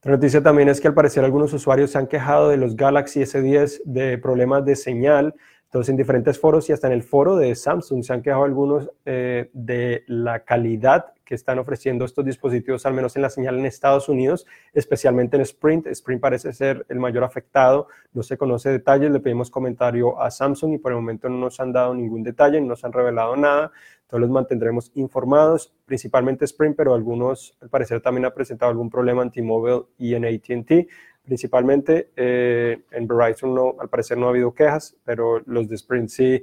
Otra 0.00 0.12
noticia 0.12 0.42
también 0.42 0.68
es 0.68 0.80
que 0.80 0.88
al 0.88 0.94
parecer 0.94 1.24
algunos 1.24 1.52
usuarios 1.52 1.90
se 1.90 1.98
han 1.98 2.06
quejado 2.06 2.48
de 2.48 2.56
los 2.56 2.76
Galaxy 2.76 3.20
S10 3.20 3.82
de 3.84 4.18
problemas 4.18 4.64
de 4.64 4.76
señal, 4.76 5.34
entonces 5.64 5.90
en 5.90 5.96
diferentes 5.96 6.38
foros 6.38 6.68
y 6.68 6.72
hasta 6.72 6.86
en 6.86 6.94
el 6.94 7.02
foro 7.02 7.36
de 7.36 7.54
Samsung 7.54 8.02
se 8.02 8.12
han 8.12 8.22
quejado 8.22 8.44
algunos 8.44 8.90
eh, 9.04 9.50
de 9.52 10.04
la 10.06 10.40
calidad 10.40 11.12
que 11.28 11.34
están 11.34 11.58
ofreciendo 11.58 12.06
estos 12.06 12.24
dispositivos, 12.24 12.86
al 12.86 12.94
menos 12.94 13.14
en 13.14 13.20
la 13.20 13.28
señal 13.28 13.58
en 13.58 13.66
Estados 13.66 14.08
Unidos, 14.08 14.46
especialmente 14.72 15.36
en 15.36 15.42
Sprint. 15.42 15.86
Sprint 15.88 16.22
parece 16.22 16.54
ser 16.54 16.86
el 16.88 16.98
mayor 16.98 17.22
afectado, 17.22 17.88
no 18.14 18.22
se 18.22 18.38
conoce 18.38 18.70
detalles, 18.70 19.10
le 19.10 19.20
pedimos 19.20 19.50
comentario 19.50 20.18
a 20.18 20.30
Samsung 20.30 20.72
y 20.72 20.78
por 20.78 20.92
el 20.92 20.96
momento 20.96 21.28
no 21.28 21.36
nos 21.36 21.60
han 21.60 21.70
dado 21.70 21.94
ningún 21.94 22.22
detalle, 22.22 22.62
no 22.62 22.68
nos 22.68 22.82
han 22.82 22.94
revelado 22.94 23.36
nada, 23.36 23.72
entonces 24.00 24.20
los 24.20 24.30
mantendremos 24.30 24.90
informados, 24.94 25.74
principalmente 25.84 26.46
Sprint, 26.46 26.74
pero 26.74 26.94
algunos 26.94 27.58
al 27.60 27.68
parecer 27.68 28.00
también 28.00 28.24
han 28.24 28.32
presentado 28.32 28.70
algún 28.70 28.88
problema 28.88 29.22
en 29.22 29.30
T-Mobile 29.30 29.82
y 29.98 30.14
en 30.14 30.24
ATT. 30.24 30.88
Principalmente 31.26 32.10
eh, 32.16 32.84
en 32.90 33.06
Verizon 33.06 33.54
no, 33.54 33.74
al 33.78 33.90
parecer 33.90 34.16
no 34.16 34.28
ha 34.28 34.30
habido 34.30 34.54
quejas, 34.54 34.96
pero 35.04 35.42
los 35.44 35.68
de 35.68 35.74
Sprint 35.74 36.08
sí 36.08 36.42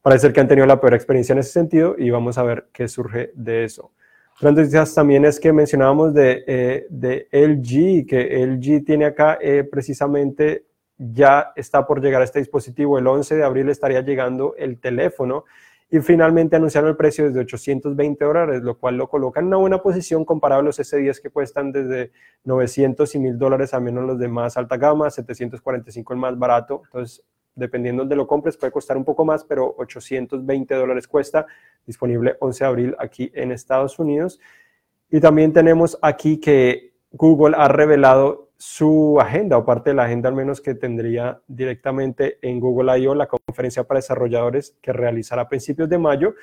parece 0.00 0.32
que 0.32 0.40
han 0.40 0.48
tenido 0.48 0.66
la 0.66 0.80
peor 0.80 0.94
experiencia 0.94 1.34
en 1.34 1.40
ese 1.40 1.52
sentido 1.52 1.96
y 1.98 2.08
vamos 2.08 2.38
a 2.38 2.44
ver 2.44 2.68
qué 2.72 2.88
surge 2.88 3.30
de 3.34 3.64
eso. 3.64 3.92
Otras 4.36 4.54
noticias 4.54 4.94
también 4.94 5.24
es 5.24 5.38
que 5.38 5.52
mencionábamos 5.52 6.14
de, 6.14 6.44
eh, 6.46 6.86
de 6.90 7.28
LG, 7.30 8.06
que 8.06 8.44
LG 8.46 8.84
tiene 8.84 9.04
acá 9.04 9.38
eh, 9.40 9.64
precisamente 9.70 10.66
ya 10.96 11.52
está 11.56 11.86
por 11.86 12.00
llegar 12.00 12.22
a 12.22 12.24
este 12.24 12.38
dispositivo. 12.38 12.98
El 12.98 13.06
11 13.06 13.36
de 13.36 13.44
abril 13.44 13.68
estaría 13.68 14.00
llegando 14.00 14.54
el 14.56 14.78
teléfono 14.78 15.44
y 15.90 16.00
finalmente 16.00 16.56
anunciaron 16.56 16.88
el 16.88 16.96
precio 16.96 17.26
desde 17.26 17.40
820 17.40 18.24
dólares, 18.24 18.62
lo 18.62 18.78
cual 18.78 18.96
lo 18.96 19.08
coloca 19.08 19.40
en 19.40 19.48
una 19.48 19.58
buena 19.58 19.82
posición 19.82 20.24
comparado 20.24 20.62
a 20.62 20.64
los 20.64 20.78
S10 20.78 21.20
que 21.20 21.30
cuestan 21.30 21.70
desde 21.70 22.12
900 22.44 23.14
y 23.14 23.18
1000 23.18 23.38
dólares, 23.38 23.74
al 23.74 23.82
menos 23.82 24.04
los 24.06 24.18
de 24.18 24.28
más 24.28 24.56
alta 24.56 24.78
gama, 24.78 25.10
745 25.10 26.14
el 26.14 26.18
más 26.18 26.38
barato. 26.38 26.82
Entonces, 26.86 27.22
dependiendo 27.54 28.04
de 28.04 28.16
lo 28.16 28.26
compres, 28.26 28.56
puede 28.56 28.72
costar 28.72 28.96
un 28.96 29.04
poco 29.04 29.24
más, 29.24 29.44
pero 29.44 29.74
820 29.78 30.74
dólares 30.74 31.06
cuesta, 31.06 31.46
disponible 31.86 32.36
11 32.40 32.64
de 32.64 32.68
abril 32.68 32.96
aquí 32.98 33.30
en 33.34 33.52
Estados 33.52 33.98
Unidos. 33.98 34.40
Y 35.10 35.20
también 35.20 35.52
tenemos 35.52 35.98
aquí 36.00 36.38
que 36.38 36.94
Google 37.10 37.54
ha 37.56 37.68
revelado 37.68 38.50
su 38.56 39.18
agenda 39.20 39.58
o 39.58 39.64
parte 39.64 39.90
de 39.90 39.96
la 39.96 40.04
agenda 40.04 40.28
al 40.28 40.36
menos 40.36 40.60
que 40.60 40.74
tendría 40.74 41.40
directamente 41.48 42.38
en 42.42 42.60
Google 42.60 42.96
I.O. 42.98 43.14
la 43.14 43.26
conferencia 43.26 43.84
para 43.84 43.98
desarrolladores 43.98 44.76
que 44.80 44.92
realizará 44.92 45.42
a 45.42 45.48
principios 45.48 45.88
de 45.88 45.98
mayo 45.98 46.34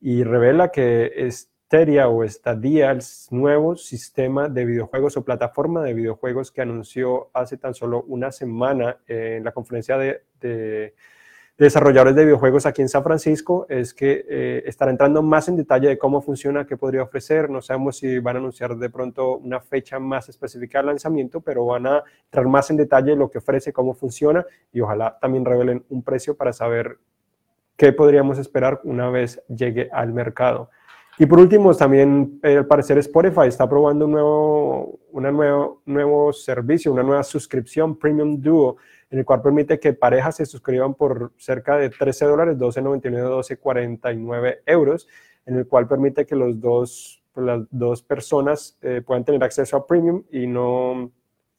y 0.00 0.24
revela 0.24 0.70
que 0.70 1.12
Stadia 1.70 2.08
o 2.08 2.28
Stadia, 2.28 2.90
el 2.90 2.98
nuevo 3.30 3.76
sistema 3.76 4.48
de 4.48 4.64
videojuegos 4.64 5.16
o 5.16 5.24
plataforma 5.24 5.84
de 5.84 5.94
videojuegos 5.94 6.50
que 6.50 6.62
anunció 6.62 7.30
hace 7.32 7.58
tan 7.58 7.74
solo 7.74 8.02
una 8.08 8.32
semana 8.32 8.98
en 9.06 9.44
la 9.44 9.52
conferencia 9.52 9.96
de 9.96 10.94
desarrolladores 11.56 12.16
de 12.16 12.24
videojuegos 12.24 12.66
aquí 12.66 12.82
en 12.82 12.88
San 12.88 13.04
Francisco 13.04 13.66
es 13.68 13.94
que 13.94 14.24
eh, 14.28 14.64
estará 14.66 14.90
entrando 14.90 15.22
más 15.22 15.46
en 15.46 15.56
detalle 15.56 15.86
de 15.86 15.96
cómo 15.96 16.20
funciona, 16.20 16.66
qué 16.66 16.76
podría 16.76 17.04
ofrecer. 17.04 17.48
No 17.48 17.62
sabemos 17.62 17.98
si 17.98 18.18
van 18.18 18.34
a 18.34 18.38
anunciar 18.40 18.76
de 18.76 18.90
pronto 18.90 19.36
una 19.36 19.60
fecha 19.60 20.00
más 20.00 20.28
específica 20.28 20.78
del 20.78 20.86
lanzamiento, 20.86 21.40
pero 21.40 21.66
van 21.66 21.86
a 21.86 22.02
entrar 22.24 22.48
más 22.48 22.68
en 22.70 22.78
detalle 22.78 23.10
de 23.10 23.16
lo 23.16 23.30
que 23.30 23.38
ofrece, 23.38 23.72
cómo 23.72 23.94
funciona 23.94 24.44
y 24.72 24.80
ojalá 24.80 25.18
también 25.20 25.44
revelen 25.44 25.84
un 25.88 26.02
precio 26.02 26.36
para 26.36 26.52
saber 26.52 26.98
qué 27.76 27.92
podríamos 27.92 28.38
esperar 28.38 28.80
una 28.82 29.08
vez 29.08 29.40
llegue 29.46 29.88
al 29.92 30.12
mercado. 30.12 30.68
Y 31.18 31.26
por 31.26 31.38
último, 31.38 31.74
también 31.74 32.40
eh, 32.42 32.58
al 32.58 32.66
parecer 32.66 32.96
Spotify 32.98 33.46
está 33.46 33.68
probando 33.68 34.06
un 34.06 34.12
nuevo, 34.12 35.00
una 35.12 35.30
nuevo, 35.30 35.82
nuevo 35.84 36.32
servicio, 36.32 36.92
una 36.92 37.02
nueva 37.02 37.22
suscripción 37.22 37.96
Premium 37.96 38.40
Duo 38.40 38.76
en 39.10 39.18
el 39.18 39.24
cual 39.24 39.42
permite 39.42 39.78
que 39.80 39.92
parejas 39.92 40.36
se 40.36 40.46
suscriban 40.46 40.94
por 40.94 41.32
cerca 41.36 41.76
de 41.76 41.90
13 41.90 42.26
dólares, 42.26 42.56
12.99, 42.56 43.60
12.49 43.60 44.58
euros, 44.66 45.08
en 45.46 45.56
el 45.56 45.66
cual 45.66 45.88
permite 45.88 46.24
que 46.24 46.36
los 46.36 46.60
dos, 46.60 47.22
pues, 47.32 47.44
las 47.44 47.62
dos 47.70 48.02
personas 48.02 48.78
eh, 48.82 49.02
puedan 49.04 49.24
tener 49.24 49.42
acceso 49.42 49.76
a 49.76 49.86
premium 49.86 50.22
y 50.30 50.46
no, 50.46 51.10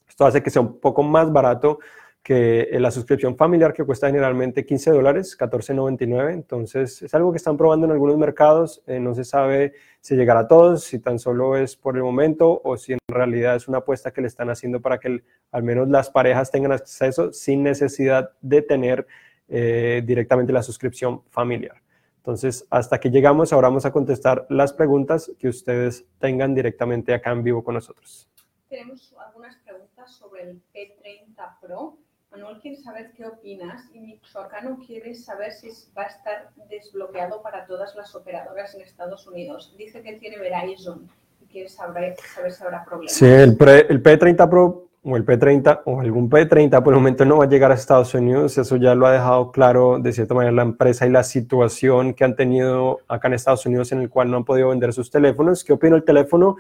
esto 0.08 0.26
hace 0.26 0.42
que 0.42 0.50
sea 0.50 0.62
un 0.62 0.80
poco 0.80 1.04
más 1.04 1.32
barato 1.32 1.80
que 2.24 2.70
la 2.80 2.92
suscripción 2.92 3.36
familiar 3.36 3.74
que 3.74 3.84
cuesta 3.84 4.08
generalmente 4.08 4.66
15 4.66 4.92
dólares, 4.92 5.36
14.99. 5.38 6.34
Entonces 6.34 7.02
es 7.02 7.14
algo 7.16 7.32
que 7.32 7.38
están 7.38 7.58
probando 7.58 7.88
en 7.88 7.92
algunos 7.92 8.18
mercados. 8.18 8.84
Eh, 8.86 9.00
no 9.00 9.16
se 9.16 9.24
sabe 9.24 9.74
si 10.02 10.16
llegará 10.16 10.42
a 10.42 10.48
todos, 10.48 10.84
si 10.84 11.00
tan 11.00 11.18
solo 11.18 11.58
es 11.58 11.76
por 11.76 11.98
el 11.98 12.04
momento 12.04 12.62
o 12.64 12.78
si 12.78 12.94
en 12.94 13.00
realidad 13.08 13.56
es 13.56 13.68
una 13.68 13.80
apuesta 13.80 14.12
que 14.12 14.22
le 14.22 14.28
están 14.28 14.50
haciendo 14.50 14.82
para 14.82 15.00
que 15.00 15.24
al 15.52 15.64
menos 15.64 15.90
las 15.90 16.10
parejas 16.12 16.52
tengan 16.52 16.74
acceso 16.74 17.34
sin 17.34 17.64
necesidad 17.64 18.32
de 18.42 18.62
tener 18.62 19.08
eh, 19.48 20.04
directamente 20.06 20.54
la 20.54 20.62
suscripción 20.62 21.24
familiar. 21.30 21.82
Entonces, 22.18 22.68
hasta 22.70 23.00
que 23.00 23.10
llegamos, 23.10 23.52
ahora 23.52 23.70
vamos 23.70 23.86
a 23.88 23.92
contestar 23.92 24.46
las 24.50 24.74
preguntas 24.74 25.32
que 25.40 25.48
ustedes 25.48 26.06
tengan 26.20 26.54
directamente 26.54 27.16
acá 27.16 27.32
en 27.32 27.44
vivo 27.44 27.64
con 27.64 27.74
nosotros. 27.74 28.30
Tenemos 28.70 29.12
algunas 29.26 29.58
preguntas 29.58 30.14
sobre 30.14 30.44
el 30.44 30.62
P30 30.72 31.60
Pro. 31.60 31.98
Manuel 32.32 32.60
quiere 32.62 32.78
saber 32.78 33.12
qué 33.16 33.26
opinas 33.26 33.90
y 33.94 34.00
Mixoacano 34.00 34.80
quiere 34.86 35.14
saber 35.14 35.52
si 35.52 35.68
va 35.98 36.04
a 36.04 36.08
estar 36.08 36.50
desbloqueado 36.70 37.42
para 37.42 37.66
todas 37.66 37.94
las 37.96 38.16
operadoras 38.16 38.74
en 38.74 38.82
Estados 38.82 39.28
Unidos. 39.28 39.76
Dice 39.78 40.02
que 40.02 40.14
tiene 40.14 40.38
Verizon 40.38 41.10
y 41.42 41.46
quiere 41.48 41.68
saber, 41.68 42.16
si 42.50 42.64
habrá 42.64 42.86
problemas. 42.86 43.14
Sí, 43.14 43.26
el, 43.26 43.58
el 43.90 44.02
P30 44.02 44.50
Pro 44.50 44.88
o 45.04 45.18
el 45.18 45.26
P30 45.26 45.82
o 45.86 46.00
algún 46.00 46.30
P30 46.30 46.82
por 46.82 46.94
el 46.94 47.00
momento 47.00 47.26
no 47.26 47.38
va 47.38 47.46
a 47.46 47.50
llegar 47.50 47.72
a 47.72 47.74
Estados 47.74 48.14
Unidos. 48.14 48.58
Eso 48.58 48.78
ya 48.78 48.96
lo 48.96 49.08
ha 49.08 49.12
dejado 49.12 49.52
claro 49.52 50.00
de 50.00 50.14
cierta 50.14 50.34
manera 50.34 50.54
la 50.54 50.62
empresa 50.62 51.06
y 51.06 51.10
la 51.10 51.24
situación 51.24 52.14
que 52.14 52.24
han 52.24 52.38
tenido 52.38 53.00
acá 53.10 53.28
en 53.28 53.34
Estados 53.34 53.66
Unidos 53.66 53.92
en 53.92 54.00
el 54.00 54.10
cual 54.10 54.32
no 54.32 54.38
han 54.38 54.46
podido 54.46 54.70
vender 54.70 54.94
sus 54.94 55.12
teléfonos. 55.12 55.66
¿Qué 55.66 55.74
opina 55.74 55.98
el 55.98 56.06
teléfono? 56.06 56.56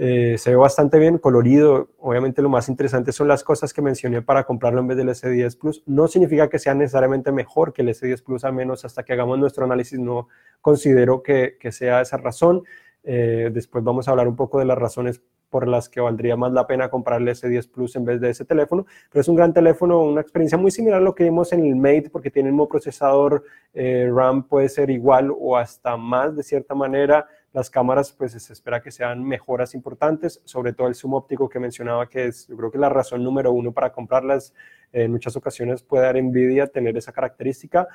Eh, 0.00 0.38
se 0.38 0.50
ve 0.50 0.56
bastante 0.56 0.96
bien, 1.00 1.18
colorido. 1.18 1.88
Obviamente 1.98 2.40
lo 2.40 2.48
más 2.48 2.68
interesante 2.68 3.10
son 3.10 3.26
las 3.26 3.42
cosas 3.42 3.72
que 3.72 3.82
mencioné 3.82 4.22
para 4.22 4.44
comprarlo 4.44 4.78
en 4.78 4.86
vez 4.86 4.96
del 4.96 5.08
S10 5.08 5.58
Plus. 5.58 5.82
No 5.86 6.06
significa 6.06 6.48
que 6.48 6.60
sea 6.60 6.72
necesariamente 6.72 7.32
mejor 7.32 7.72
que 7.72 7.82
el 7.82 7.88
S10 7.88 8.22
Plus, 8.22 8.44
al 8.44 8.52
menos 8.52 8.84
hasta 8.84 9.02
que 9.02 9.12
hagamos 9.12 9.40
nuestro 9.40 9.64
análisis 9.64 9.98
no 9.98 10.28
considero 10.60 11.24
que, 11.24 11.56
que 11.58 11.72
sea 11.72 12.00
esa 12.00 12.16
razón. 12.16 12.62
Eh, 13.02 13.50
después 13.52 13.82
vamos 13.82 14.06
a 14.06 14.12
hablar 14.12 14.28
un 14.28 14.36
poco 14.36 14.60
de 14.60 14.66
las 14.66 14.78
razones 14.78 15.20
por 15.50 15.66
las 15.66 15.88
que 15.88 16.00
valdría 16.00 16.36
más 16.36 16.52
la 16.52 16.66
pena 16.66 16.90
comprar 16.90 17.20
el 17.20 17.28
S10 17.28 17.68
Plus 17.70 17.96
en 17.96 18.04
vez 18.04 18.20
de 18.20 18.30
ese 18.30 18.44
teléfono, 18.44 18.86
pero 19.10 19.20
es 19.22 19.28
un 19.28 19.34
gran 19.34 19.52
teléfono, 19.52 20.02
una 20.02 20.20
experiencia 20.20 20.58
muy 20.58 20.70
similar 20.70 21.00
a 21.00 21.04
lo 21.04 21.14
que 21.14 21.24
vimos 21.24 21.52
en 21.52 21.64
el 21.64 21.74
Mate, 21.74 22.10
porque 22.12 22.30
tiene 22.30 22.50
el 22.50 22.52
mismo 22.52 22.68
procesador, 22.68 23.42
eh, 23.72 24.10
RAM 24.12 24.46
puede 24.46 24.68
ser 24.68 24.90
igual 24.90 25.32
o 25.36 25.56
hasta 25.56 25.96
más 25.96 26.36
de 26.36 26.42
cierta 26.42 26.74
manera, 26.74 27.26
las 27.52 27.70
cámaras, 27.70 28.12
pues 28.12 28.32
se 28.32 28.52
espera 28.52 28.82
que 28.82 28.90
sean 28.90 29.24
mejoras 29.24 29.74
importantes, 29.74 30.40
sobre 30.44 30.72
todo 30.72 30.88
el 30.88 30.94
zoom 30.94 31.14
óptico 31.14 31.48
que 31.48 31.58
mencionaba, 31.58 32.08
que 32.08 32.26
es, 32.26 32.46
yo 32.46 32.56
creo 32.56 32.70
que 32.70 32.78
la 32.78 32.88
razón 32.88 33.24
número 33.24 33.52
uno 33.52 33.72
para 33.72 33.92
comprarlas. 33.92 34.54
en 34.92 35.10
muchas 35.10 35.36
ocasiones 35.36 35.82
puede 35.82 36.04
dar 36.04 36.16
envidia 36.16 36.66
tener 36.66 36.96
esa 36.96 37.12
característica. 37.12 37.88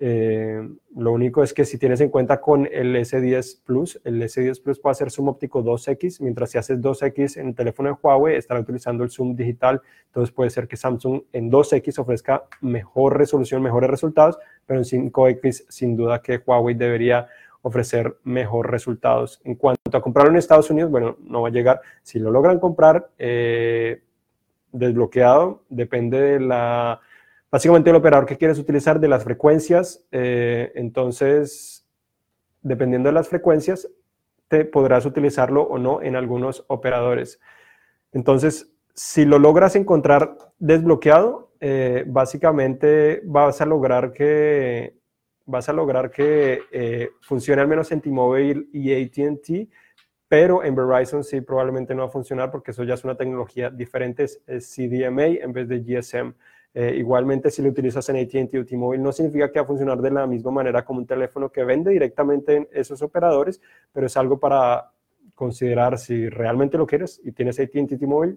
Eh, 0.00 0.60
lo 0.96 1.12
único 1.12 1.44
es 1.44 1.54
que 1.54 1.64
si 1.64 1.78
tienes 1.78 2.00
en 2.00 2.08
cuenta 2.08 2.40
con 2.40 2.68
el 2.70 2.96
S10 2.96 3.62
Plus, 3.64 4.00
el 4.04 4.20
S10 4.20 4.60
Plus 4.60 4.80
puede 4.80 4.92
hacer 4.92 5.10
zoom 5.10 5.28
óptico 5.28 5.62
2X, 5.62 6.20
mientras 6.20 6.50
si 6.50 6.58
haces 6.58 6.80
2X 6.80 7.38
en 7.38 7.48
el 7.48 7.54
teléfono 7.54 7.90
de 7.90 7.96
Huawei 8.02 8.36
estará 8.36 8.60
utilizando 8.60 9.04
el 9.04 9.10
zoom 9.10 9.36
digital, 9.36 9.80
entonces 10.06 10.34
puede 10.34 10.50
ser 10.50 10.66
que 10.66 10.76
Samsung 10.76 11.22
en 11.32 11.50
2X 11.50 11.98
ofrezca 12.00 12.44
mejor 12.60 13.16
resolución, 13.16 13.62
mejores 13.62 13.88
resultados, 13.88 14.36
pero 14.66 14.80
en 14.80 14.84
5X 14.84 15.66
sin 15.68 15.96
duda 15.96 16.20
que 16.20 16.42
Huawei 16.44 16.74
debería 16.74 17.28
ofrecer 17.64 18.18
mejor 18.24 18.70
resultados. 18.70 19.40
En 19.42 19.54
cuanto 19.54 19.96
a 19.96 20.02
comprarlo 20.02 20.30
en 20.30 20.36
Estados 20.36 20.70
Unidos, 20.70 20.90
bueno, 20.90 21.16
no 21.20 21.40
va 21.40 21.48
a 21.48 21.50
llegar. 21.50 21.80
Si 22.02 22.18
lo 22.18 22.30
logran 22.30 22.60
comprar 22.60 23.10
eh, 23.18 24.02
desbloqueado, 24.70 25.62
depende 25.70 26.20
de 26.20 26.40
la, 26.40 27.00
básicamente 27.50 27.88
del 27.88 27.96
operador 27.96 28.26
que 28.26 28.36
quieres 28.36 28.58
utilizar, 28.58 29.00
de 29.00 29.08
las 29.08 29.24
frecuencias. 29.24 30.04
Eh, 30.12 30.72
entonces, 30.74 31.88
dependiendo 32.60 33.08
de 33.08 33.14
las 33.14 33.28
frecuencias, 33.28 33.88
te 34.48 34.66
podrás 34.66 35.06
utilizarlo 35.06 35.62
o 35.62 35.78
no 35.78 36.02
en 36.02 36.16
algunos 36.16 36.66
operadores. 36.68 37.40
Entonces, 38.12 38.70
si 38.92 39.24
lo 39.24 39.38
logras 39.38 39.74
encontrar 39.74 40.36
desbloqueado, 40.58 41.50
eh, 41.60 42.04
básicamente 42.06 43.22
vas 43.24 43.62
a 43.62 43.66
lograr 43.66 44.12
que 44.12 44.98
vas 45.46 45.68
a 45.68 45.72
lograr 45.72 46.10
que 46.10 46.62
eh, 46.70 47.10
funcione 47.20 47.60
al 47.60 47.68
menos 47.68 47.90
en 47.92 48.00
T-Mobile 48.00 48.66
y 48.72 48.92
ATT, 48.92 49.68
pero 50.28 50.64
en 50.64 50.74
Verizon 50.74 51.22
sí 51.22 51.40
probablemente 51.40 51.94
no 51.94 52.02
va 52.02 52.08
a 52.08 52.10
funcionar 52.10 52.50
porque 52.50 52.70
eso 52.70 52.84
ya 52.84 52.94
es 52.94 53.04
una 53.04 53.16
tecnología 53.16 53.70
diferente, 53.70 54.24
es, 54.24 54.40
CDMA 54.46 55.26
en 55.26 55.52
vez 55.52 55.68
de 55.68 55.80
GSM. 55.80 56.34
Eh, 56.76 56.96
igualmente, 56.96 57.50
si 57.50 57.62
lo 57.62 57.68
utilizas 57.68 58.08
en 58.08 58.16
ATT 58.16 58.54
o 58.56 58.64
T-Mobile, 58.64 59.02
no 59.02 59.12
significa 59.12 59.52
que 59.52 59.60
va 59.60 59.64
a 59.64 59.66
funcionar 59.66 60.00
de 60.00 60.10
la 60.10 60.26
misma 60.26 60.50
manera 60.50 60.84
como 60.84 61.00
un 61.00 61.06
teléfono 61.06 61.50
que 61.52 61.62
vende 61.62 61.92
directamente 61.92 62.56
en 62.56 62.68
esos 62.72 63.00
operadores, 63.02 63.60
pero 63.92 64.06
es 64.06 64.16
algo 64.16 64.40
para 64.40 64.90
considerar 65.34 65.98
si 65.98 66.28
realmente 66.28 66.78
lo 66.78 66.86
quieres 66.86 67.20
y 67.22 67.32
tienes 67.32 67.60
ATT 67.60 67.98
T-Mobile, 67.98 68.36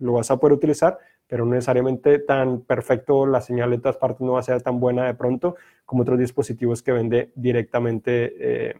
lo 0.00 0.14
vas 0.14 0.30
a 0.30 0.38
poder 0.38 0.54
utilizar, 0.54 0.98
pero 1.28 1.44
no 1.44 1.52
necesariamente 1.52 2.18
tan 2.20 2.62
perfecto, 2.62 3.26
la 3.26 3.40
señal 3.40 3.70
de 3.70 3.78
todas 3.78 3.98
partes 3.98 4.22
no 4.22 4.32
va 4.32 4.40
a 4.40 4.42
ser 4.42 4.62
tan 4.62 4.80
buena 4.80 5.06
de 5.06 5.14
pronto 5.14 5.56
como 5.84 6.02
otros 6.02 6.18
dispositivos 6.18 6.82
que 6.82 6.92
vende 6.92 7.32
directamente 7.34 8.34
eh, 8.38 8.74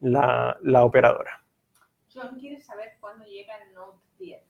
la, 0.00 0.56
la, 0.62 0.84
operadora. 0.84 1.44
John 2.12 2.38
quiere 2.38 2.60
saber 2.60 2.92
cuándo 3.00 3.24
llega 3.24 3.52
el 3.66 3.74
Note 3.74 3.98
10. 4.18 4.40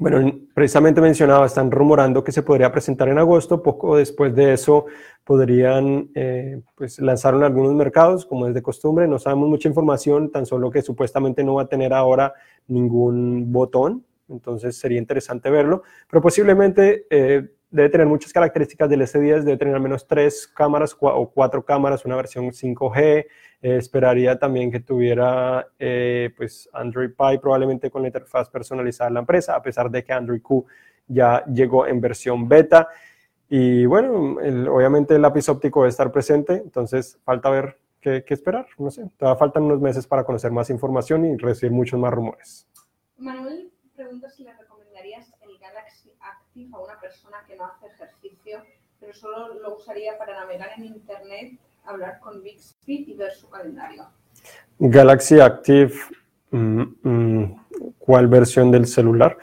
Bueno, 0.00 0.32
precisamente 0.54 1.00
mencionaba, 1.00 1.46
están 1.46 1.70
rumorando 1.70 2.22
que 2.22 2.32
se 2.32 2.42
podría 2.42 2.70
presentar 2.70 3.08
en 3.08 3.18
agosto, 3.18 3.62
poco 3.62 3.96
después 3.96 4.34
de 4.34 4.52
eso 4.52 4.86
podrían 5.24 6.10
eh, 6.14 6.60
pues 6.74 7.00
lanzarlo 7.00 7.40
en 7.40 7.46
algunos 7.46 7.74
mercados, 7.74 8.24
como 8.24 8.46
es 8.46 8.54
de 8.54 8.62
costumbre, 8.62 9.08
no 9.08 9.18
sabemos 9.18 9.48
mucha 9.48 9.68
información, 9.68 10.30
tan 10.30 10.46
solo 10.46 10.70
que 10.70 10.82
supuestamente 10.82 11.42
no 11.42 11.54
va 11.54 11.62
a 11.62 11.68
tener 11.68 11.92
ahora 11.92 12.32
ningún 12.68 13.52
botón, 13.52 14.04
entonces 14.28 14.76
sería 14.76 14.98
interesante 14.98 15.50
verlo, 15.50 15.82
pero 16.08 16.22
posiblemente 16.22 17.06
eh, 17.10 17.48
debe 17.70 17.88
tener 17.88 18.06
muchas 18.06 18.32
características 18.32 18.88
del 18.88 19.02
S10, 19.02 19.42
debe 19.42 19.56
tener 19.56 19.74
al 19.74 19.80
menos 19.80 20.06
tres 20.06 20.46
cámaras 20.46 20.96
o 20.98 21.30
cuatro 21.30 21.64
cámaras, 21.64 22.04
una 22.04 22.16
versión 22.16 22.46
5G, 22.46 22.98
eh, 23.00 23.26
esperaría 23.76 24.38
también 24.38 24.70
que 24.70 24.80
tuviera 24.80 25.68
eh, 25.78 26.30
pues 26.36 26.68
Android 26.72 27.10
Pie 27.10 27.38
probablemente 27.40 27.90
con 27.90 28.02
la 28.02 28.08
interfaz 28.08 28.48
personalizada 28.48 29.10
de 29.10 29.14
la 29.14 29.20
empresa, 29.20 29.54
a 29.54 29.62
pesar 29.62 29.90
de 29.90 30.02
que 30.02 30.12
Android 30.12 30.40
Q 30.40 30.64
ya 31.06 31.44
llegó 31.46 31.86
en 31.86 32.00
versión 32.00 32.48
beta. 32.48 32.88
Y 33.50 33.86
bueno, 33.86 34.36
obviamente 34.70 35.14
el 35.14 35.22
lápiz 35.22 35.48
óptico 35.48 35.80
debe 35.80 35.90
estar 35.90 36.12
presente, 36.12 36.54
entonces 36.54 37.18
falta 37.24 37.48
ver 37.48 37.78
qué, 37.98 38.22
qué 38.22 38.34
esperar, 38.34 38.66
no 38.78 38.90
sé, 38.90 39.08
todavía 39.16 39.38
faltan 39.38 39.62
unos 39.64 39.80
meses 39.80 40.06
para 40.06 40.24
conocer 40.24 40.52
más 40.52 40.68
información 40.68 41.24
y 41.24 41.36
recibir 41.38 41.72
muchos 41.72 41.98
más 41.98 42.12
rumores. 42.12 42.68
Pregunta 43.98 44.30
si 44.30 44.44
le 44.44 44.56
recomendarías 44.56 45.34
el 45.42 45.58
Galaxy 45.58 46.12
Active 46.20 46.70
a 46.72 46.78
una 46.78 47.00
persona 47.00 47.38
que 47.46 47.56
no 47.56 47.66
hace 47.66 47.88
ejercicio 47.88 48.62
pero 49.00 49.12
solo 49.12 49.54
lo 49.60 49.76
usaría 49.76 50.18
para 50.18 50.40
navegar 50.40 50.70
en 50.76 50.84
Internet, 50.86 51.52
hablar 51.84 52.18
con 52.20 52.42
Bixby 52.42 53.04
y 53.08 53.14
ver 53.14 53.32
su 53.32 53.48
calendario. 53.48 54.08
Galaxy 54.78 55.40
Active, 55.40 55.92
mm, 56.50 56.82
mm, 57.02 57.66
¿cuál 57.98 58.26
versión 58.26 58.70
del 58.70 58.86
celular? 58.86 59.38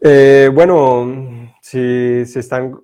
Eh, 0.00 0.50
bueno, 0.52 1.52
si 1.60 2.24
se 2.26 2.40
están 2.40 2.80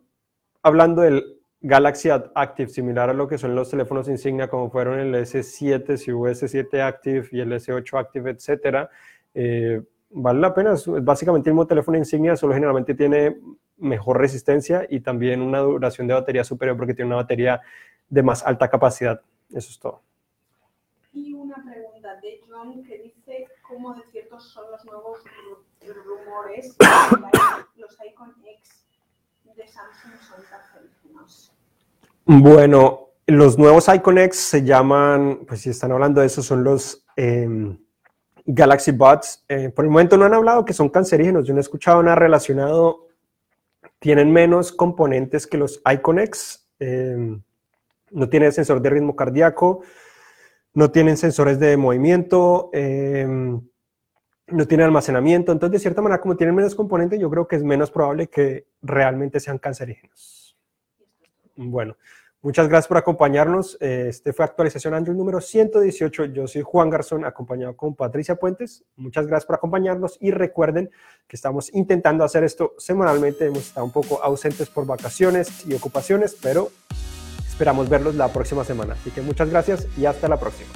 hablando 0.62 1.02
del 1.02 1.40
Galaxy 1.60 2.10
Active, 2.10 2.68
similar 2.68 3.10
a 3.10 3.14
lo 3.14 3.26
que 3.26 3.38
son 3.38 3.54
los 3.54 3.70
teléfonos 3.70 4.08
insignia, 4.08 4.48
como 4.48 4.70
fueron 4.70 4.98
el 5.00 5.14
S7, 5.14 5.96
si 5.96 6.10
S7 6.10 6.80
Active 6.80 7.28
y 7.32 7.40
el 7.40 7.52
S8 7.52 7.98
Active, 7.98 8.30
etcétera, 8.30 8.90
eh, 9.34 9.82
vale 10.14 10.40
la 10.40 10.54
pena. 10.54 10.72
Es 10.72 10.86
básicamente 11.04 11.50
el 11.50 11.54
mismo 11.54 11.66
teléfono 11.66 11.98
insignia, 11.98 12.36
solo 12.36 12.54
generalmente 12.54 12.94
tiene 12.94 13.36
mejor 13.76 14.18
resistencia 14.18 14.86
y 14.88 15.00
también 15.00 15.42
una 15.42 15.58
duración 15.58 16.06
de 16.06 16.14
batería 16.14 16.44
superior 16.44 16.76
porque 16.76 16.94
tiene 16.94 17.08
una 17.08 17.16
batería 17.16 17.60
de 18.08 18.22
más 18.22 18.44
alta 18.44 18.68
capacidad. 18.68 19.20
Eso 19.50 19.70
es 19.70 19.78
todo. 19.78 20.02
Y 21.12 21.34
una 21.34 21.56
pregunta 21.56 22.16
de 22.20 22.40
John 22.48 22.82
que 22.84 22.98
dice 22.98 23.46
cómo 23.68 23.94
de 23.94 24.02
ciertos 24.04 24.50
son 24.50 24.70
los 24.70 24.84
nuevos 24.84 25.20
rumores 26.04 26.76
los 27.76 27.98
Icon 28.08 28.34
X 28.44 28.86
de 29.56 29.68
Samsung 29.68 30.20
son 30.20 30.44
cancerígenos. 30.50 31.52
Bueno, 32.24 33.10
los 33.26 33.58
nuevos 33.58 33.88
Icon 33.88 34.18
X 34.18 34.38
se 34.38 34.64
llaman, 34.64 35.44
pues 35.46 35.60
si 35.60 35.70
están 35.70 35.92
hablando 35.92 36.20
de 36.20 36.26
eso, 36.26 36.42
son 36.42 36.64
los 36.64 37.04
em, 37.16 37.78
Galaxy 38.44 38.92
Buds. 38.92 39.44
Eh, 39.48 39.70
por 39.70 39.84
el 39.84 39.90
momento 39.90 40.16
no 40.16 40.24
han 40.24 40.34
hablado 40.34 40.64
que 40.64 40.72
son 40.72 40.88
cancerígenos. 40.88 41.46
Yo 41.46 41.54
no 41.54 41.60
he 41.60 41.62
escuchado 41.62 42.02
nada 42.02 42.16
relacionado. 42.16 43.08
Tienen 43.98 44.32
menos 44.32 44.72
componentes 44.72 45.46
que 45.46 45.58
los 45.58 45.80
Icon 45.90 46.18
X. 46.18 46.68
Em, 46.78 47.42
no 48.10 48.28
tienen 48.28 48.52
sensor 48.52 48.80
de 48.82 48.90
ritmo 48.90 49.16
cardíaco. 49.16 49.82
No 50.74 50.90
tienen 50.90 51.16
sensores 51.16 51.58
de 51.58 51.76
movimiento. 51.76 52.70
Em, 52.72 53.60
no 54.48 54.66
tienen 54.66 54.86
almacenamiento. 54.86 55.52
Entonces, 55.52 55.72
de 55.72 55.78
cierta 55.78 56.02
manera, 56.02 56.20
como 56.20 56.36
tienen 56.36 56.54
menos 56.54 56.74
componentes, 56.74 57.18
yo 57.18 57.30
creo 57.30 57.48
que 57.48 57.56
es 57.56 57.64
menos 57.64 57.90
probable 57.90 58.28
que 58.28 58.66
realmente 58.82 59.40
sean 59.40 59.58
cancerígenos. 59.58 60.56
Bueno. 61.56 61.96
Muchas 62.44 62.68
gracias 62.68 62.88
por 62.88 62.98
acompañarnos. 62.98 63.78
Eh, 63.80 64.08
este 64.10 64.34
fue 64.34 64.44
actualización 64.44 64.92
Android 64.92 65.16
número 65.16 65.40
118. 65.40 66.26
Yo 66.26 66.46
soy 66.46 66.60
Juan 66.60 66.90
Garzón, 66.90 67.24
acompañado 67.24 67.74
con 67.74 67.94
Patricia 67.94 68.34
Puentes. 68.34 68.84
Muchas 68.96 69.26
gracias 69.26 69.46
por 69.46 69.56
acompañarnos 69.56 70.18
y 70.20 70.30
recuerden 70.30 70.90
que 71.26 71.36
estamos 71.36 71.72
intentando 71.72 72.22
hacer 72.22 72.44
esto 72.44 72.74
semanalmente. 72.76 73.46
Hemos 73.46 73.68
estado 73.68 73.86
un 73.86 73.92
poco 73.92 74.22
ausentes 74.22 74.68
por 74.68 74.84
vacaciones 74.84 75.66
y 75.66 75.72
ocupaciones, 75.72 76.36
pero 76.42 76.68
esperamos 77.48 77.88
verlos 77.88 78.14
la 78.14 78.30
próxima 78.30 78.62
semana. 78.62 78.92
Así 78.92 79.10
que 79.10 79.22
muchas 79.22 79.48
gracias 79.48 79.88
y 79.96 80.04
hasta 80.04 80.28
la 80.28 80.36
próxima. 80.36 80.68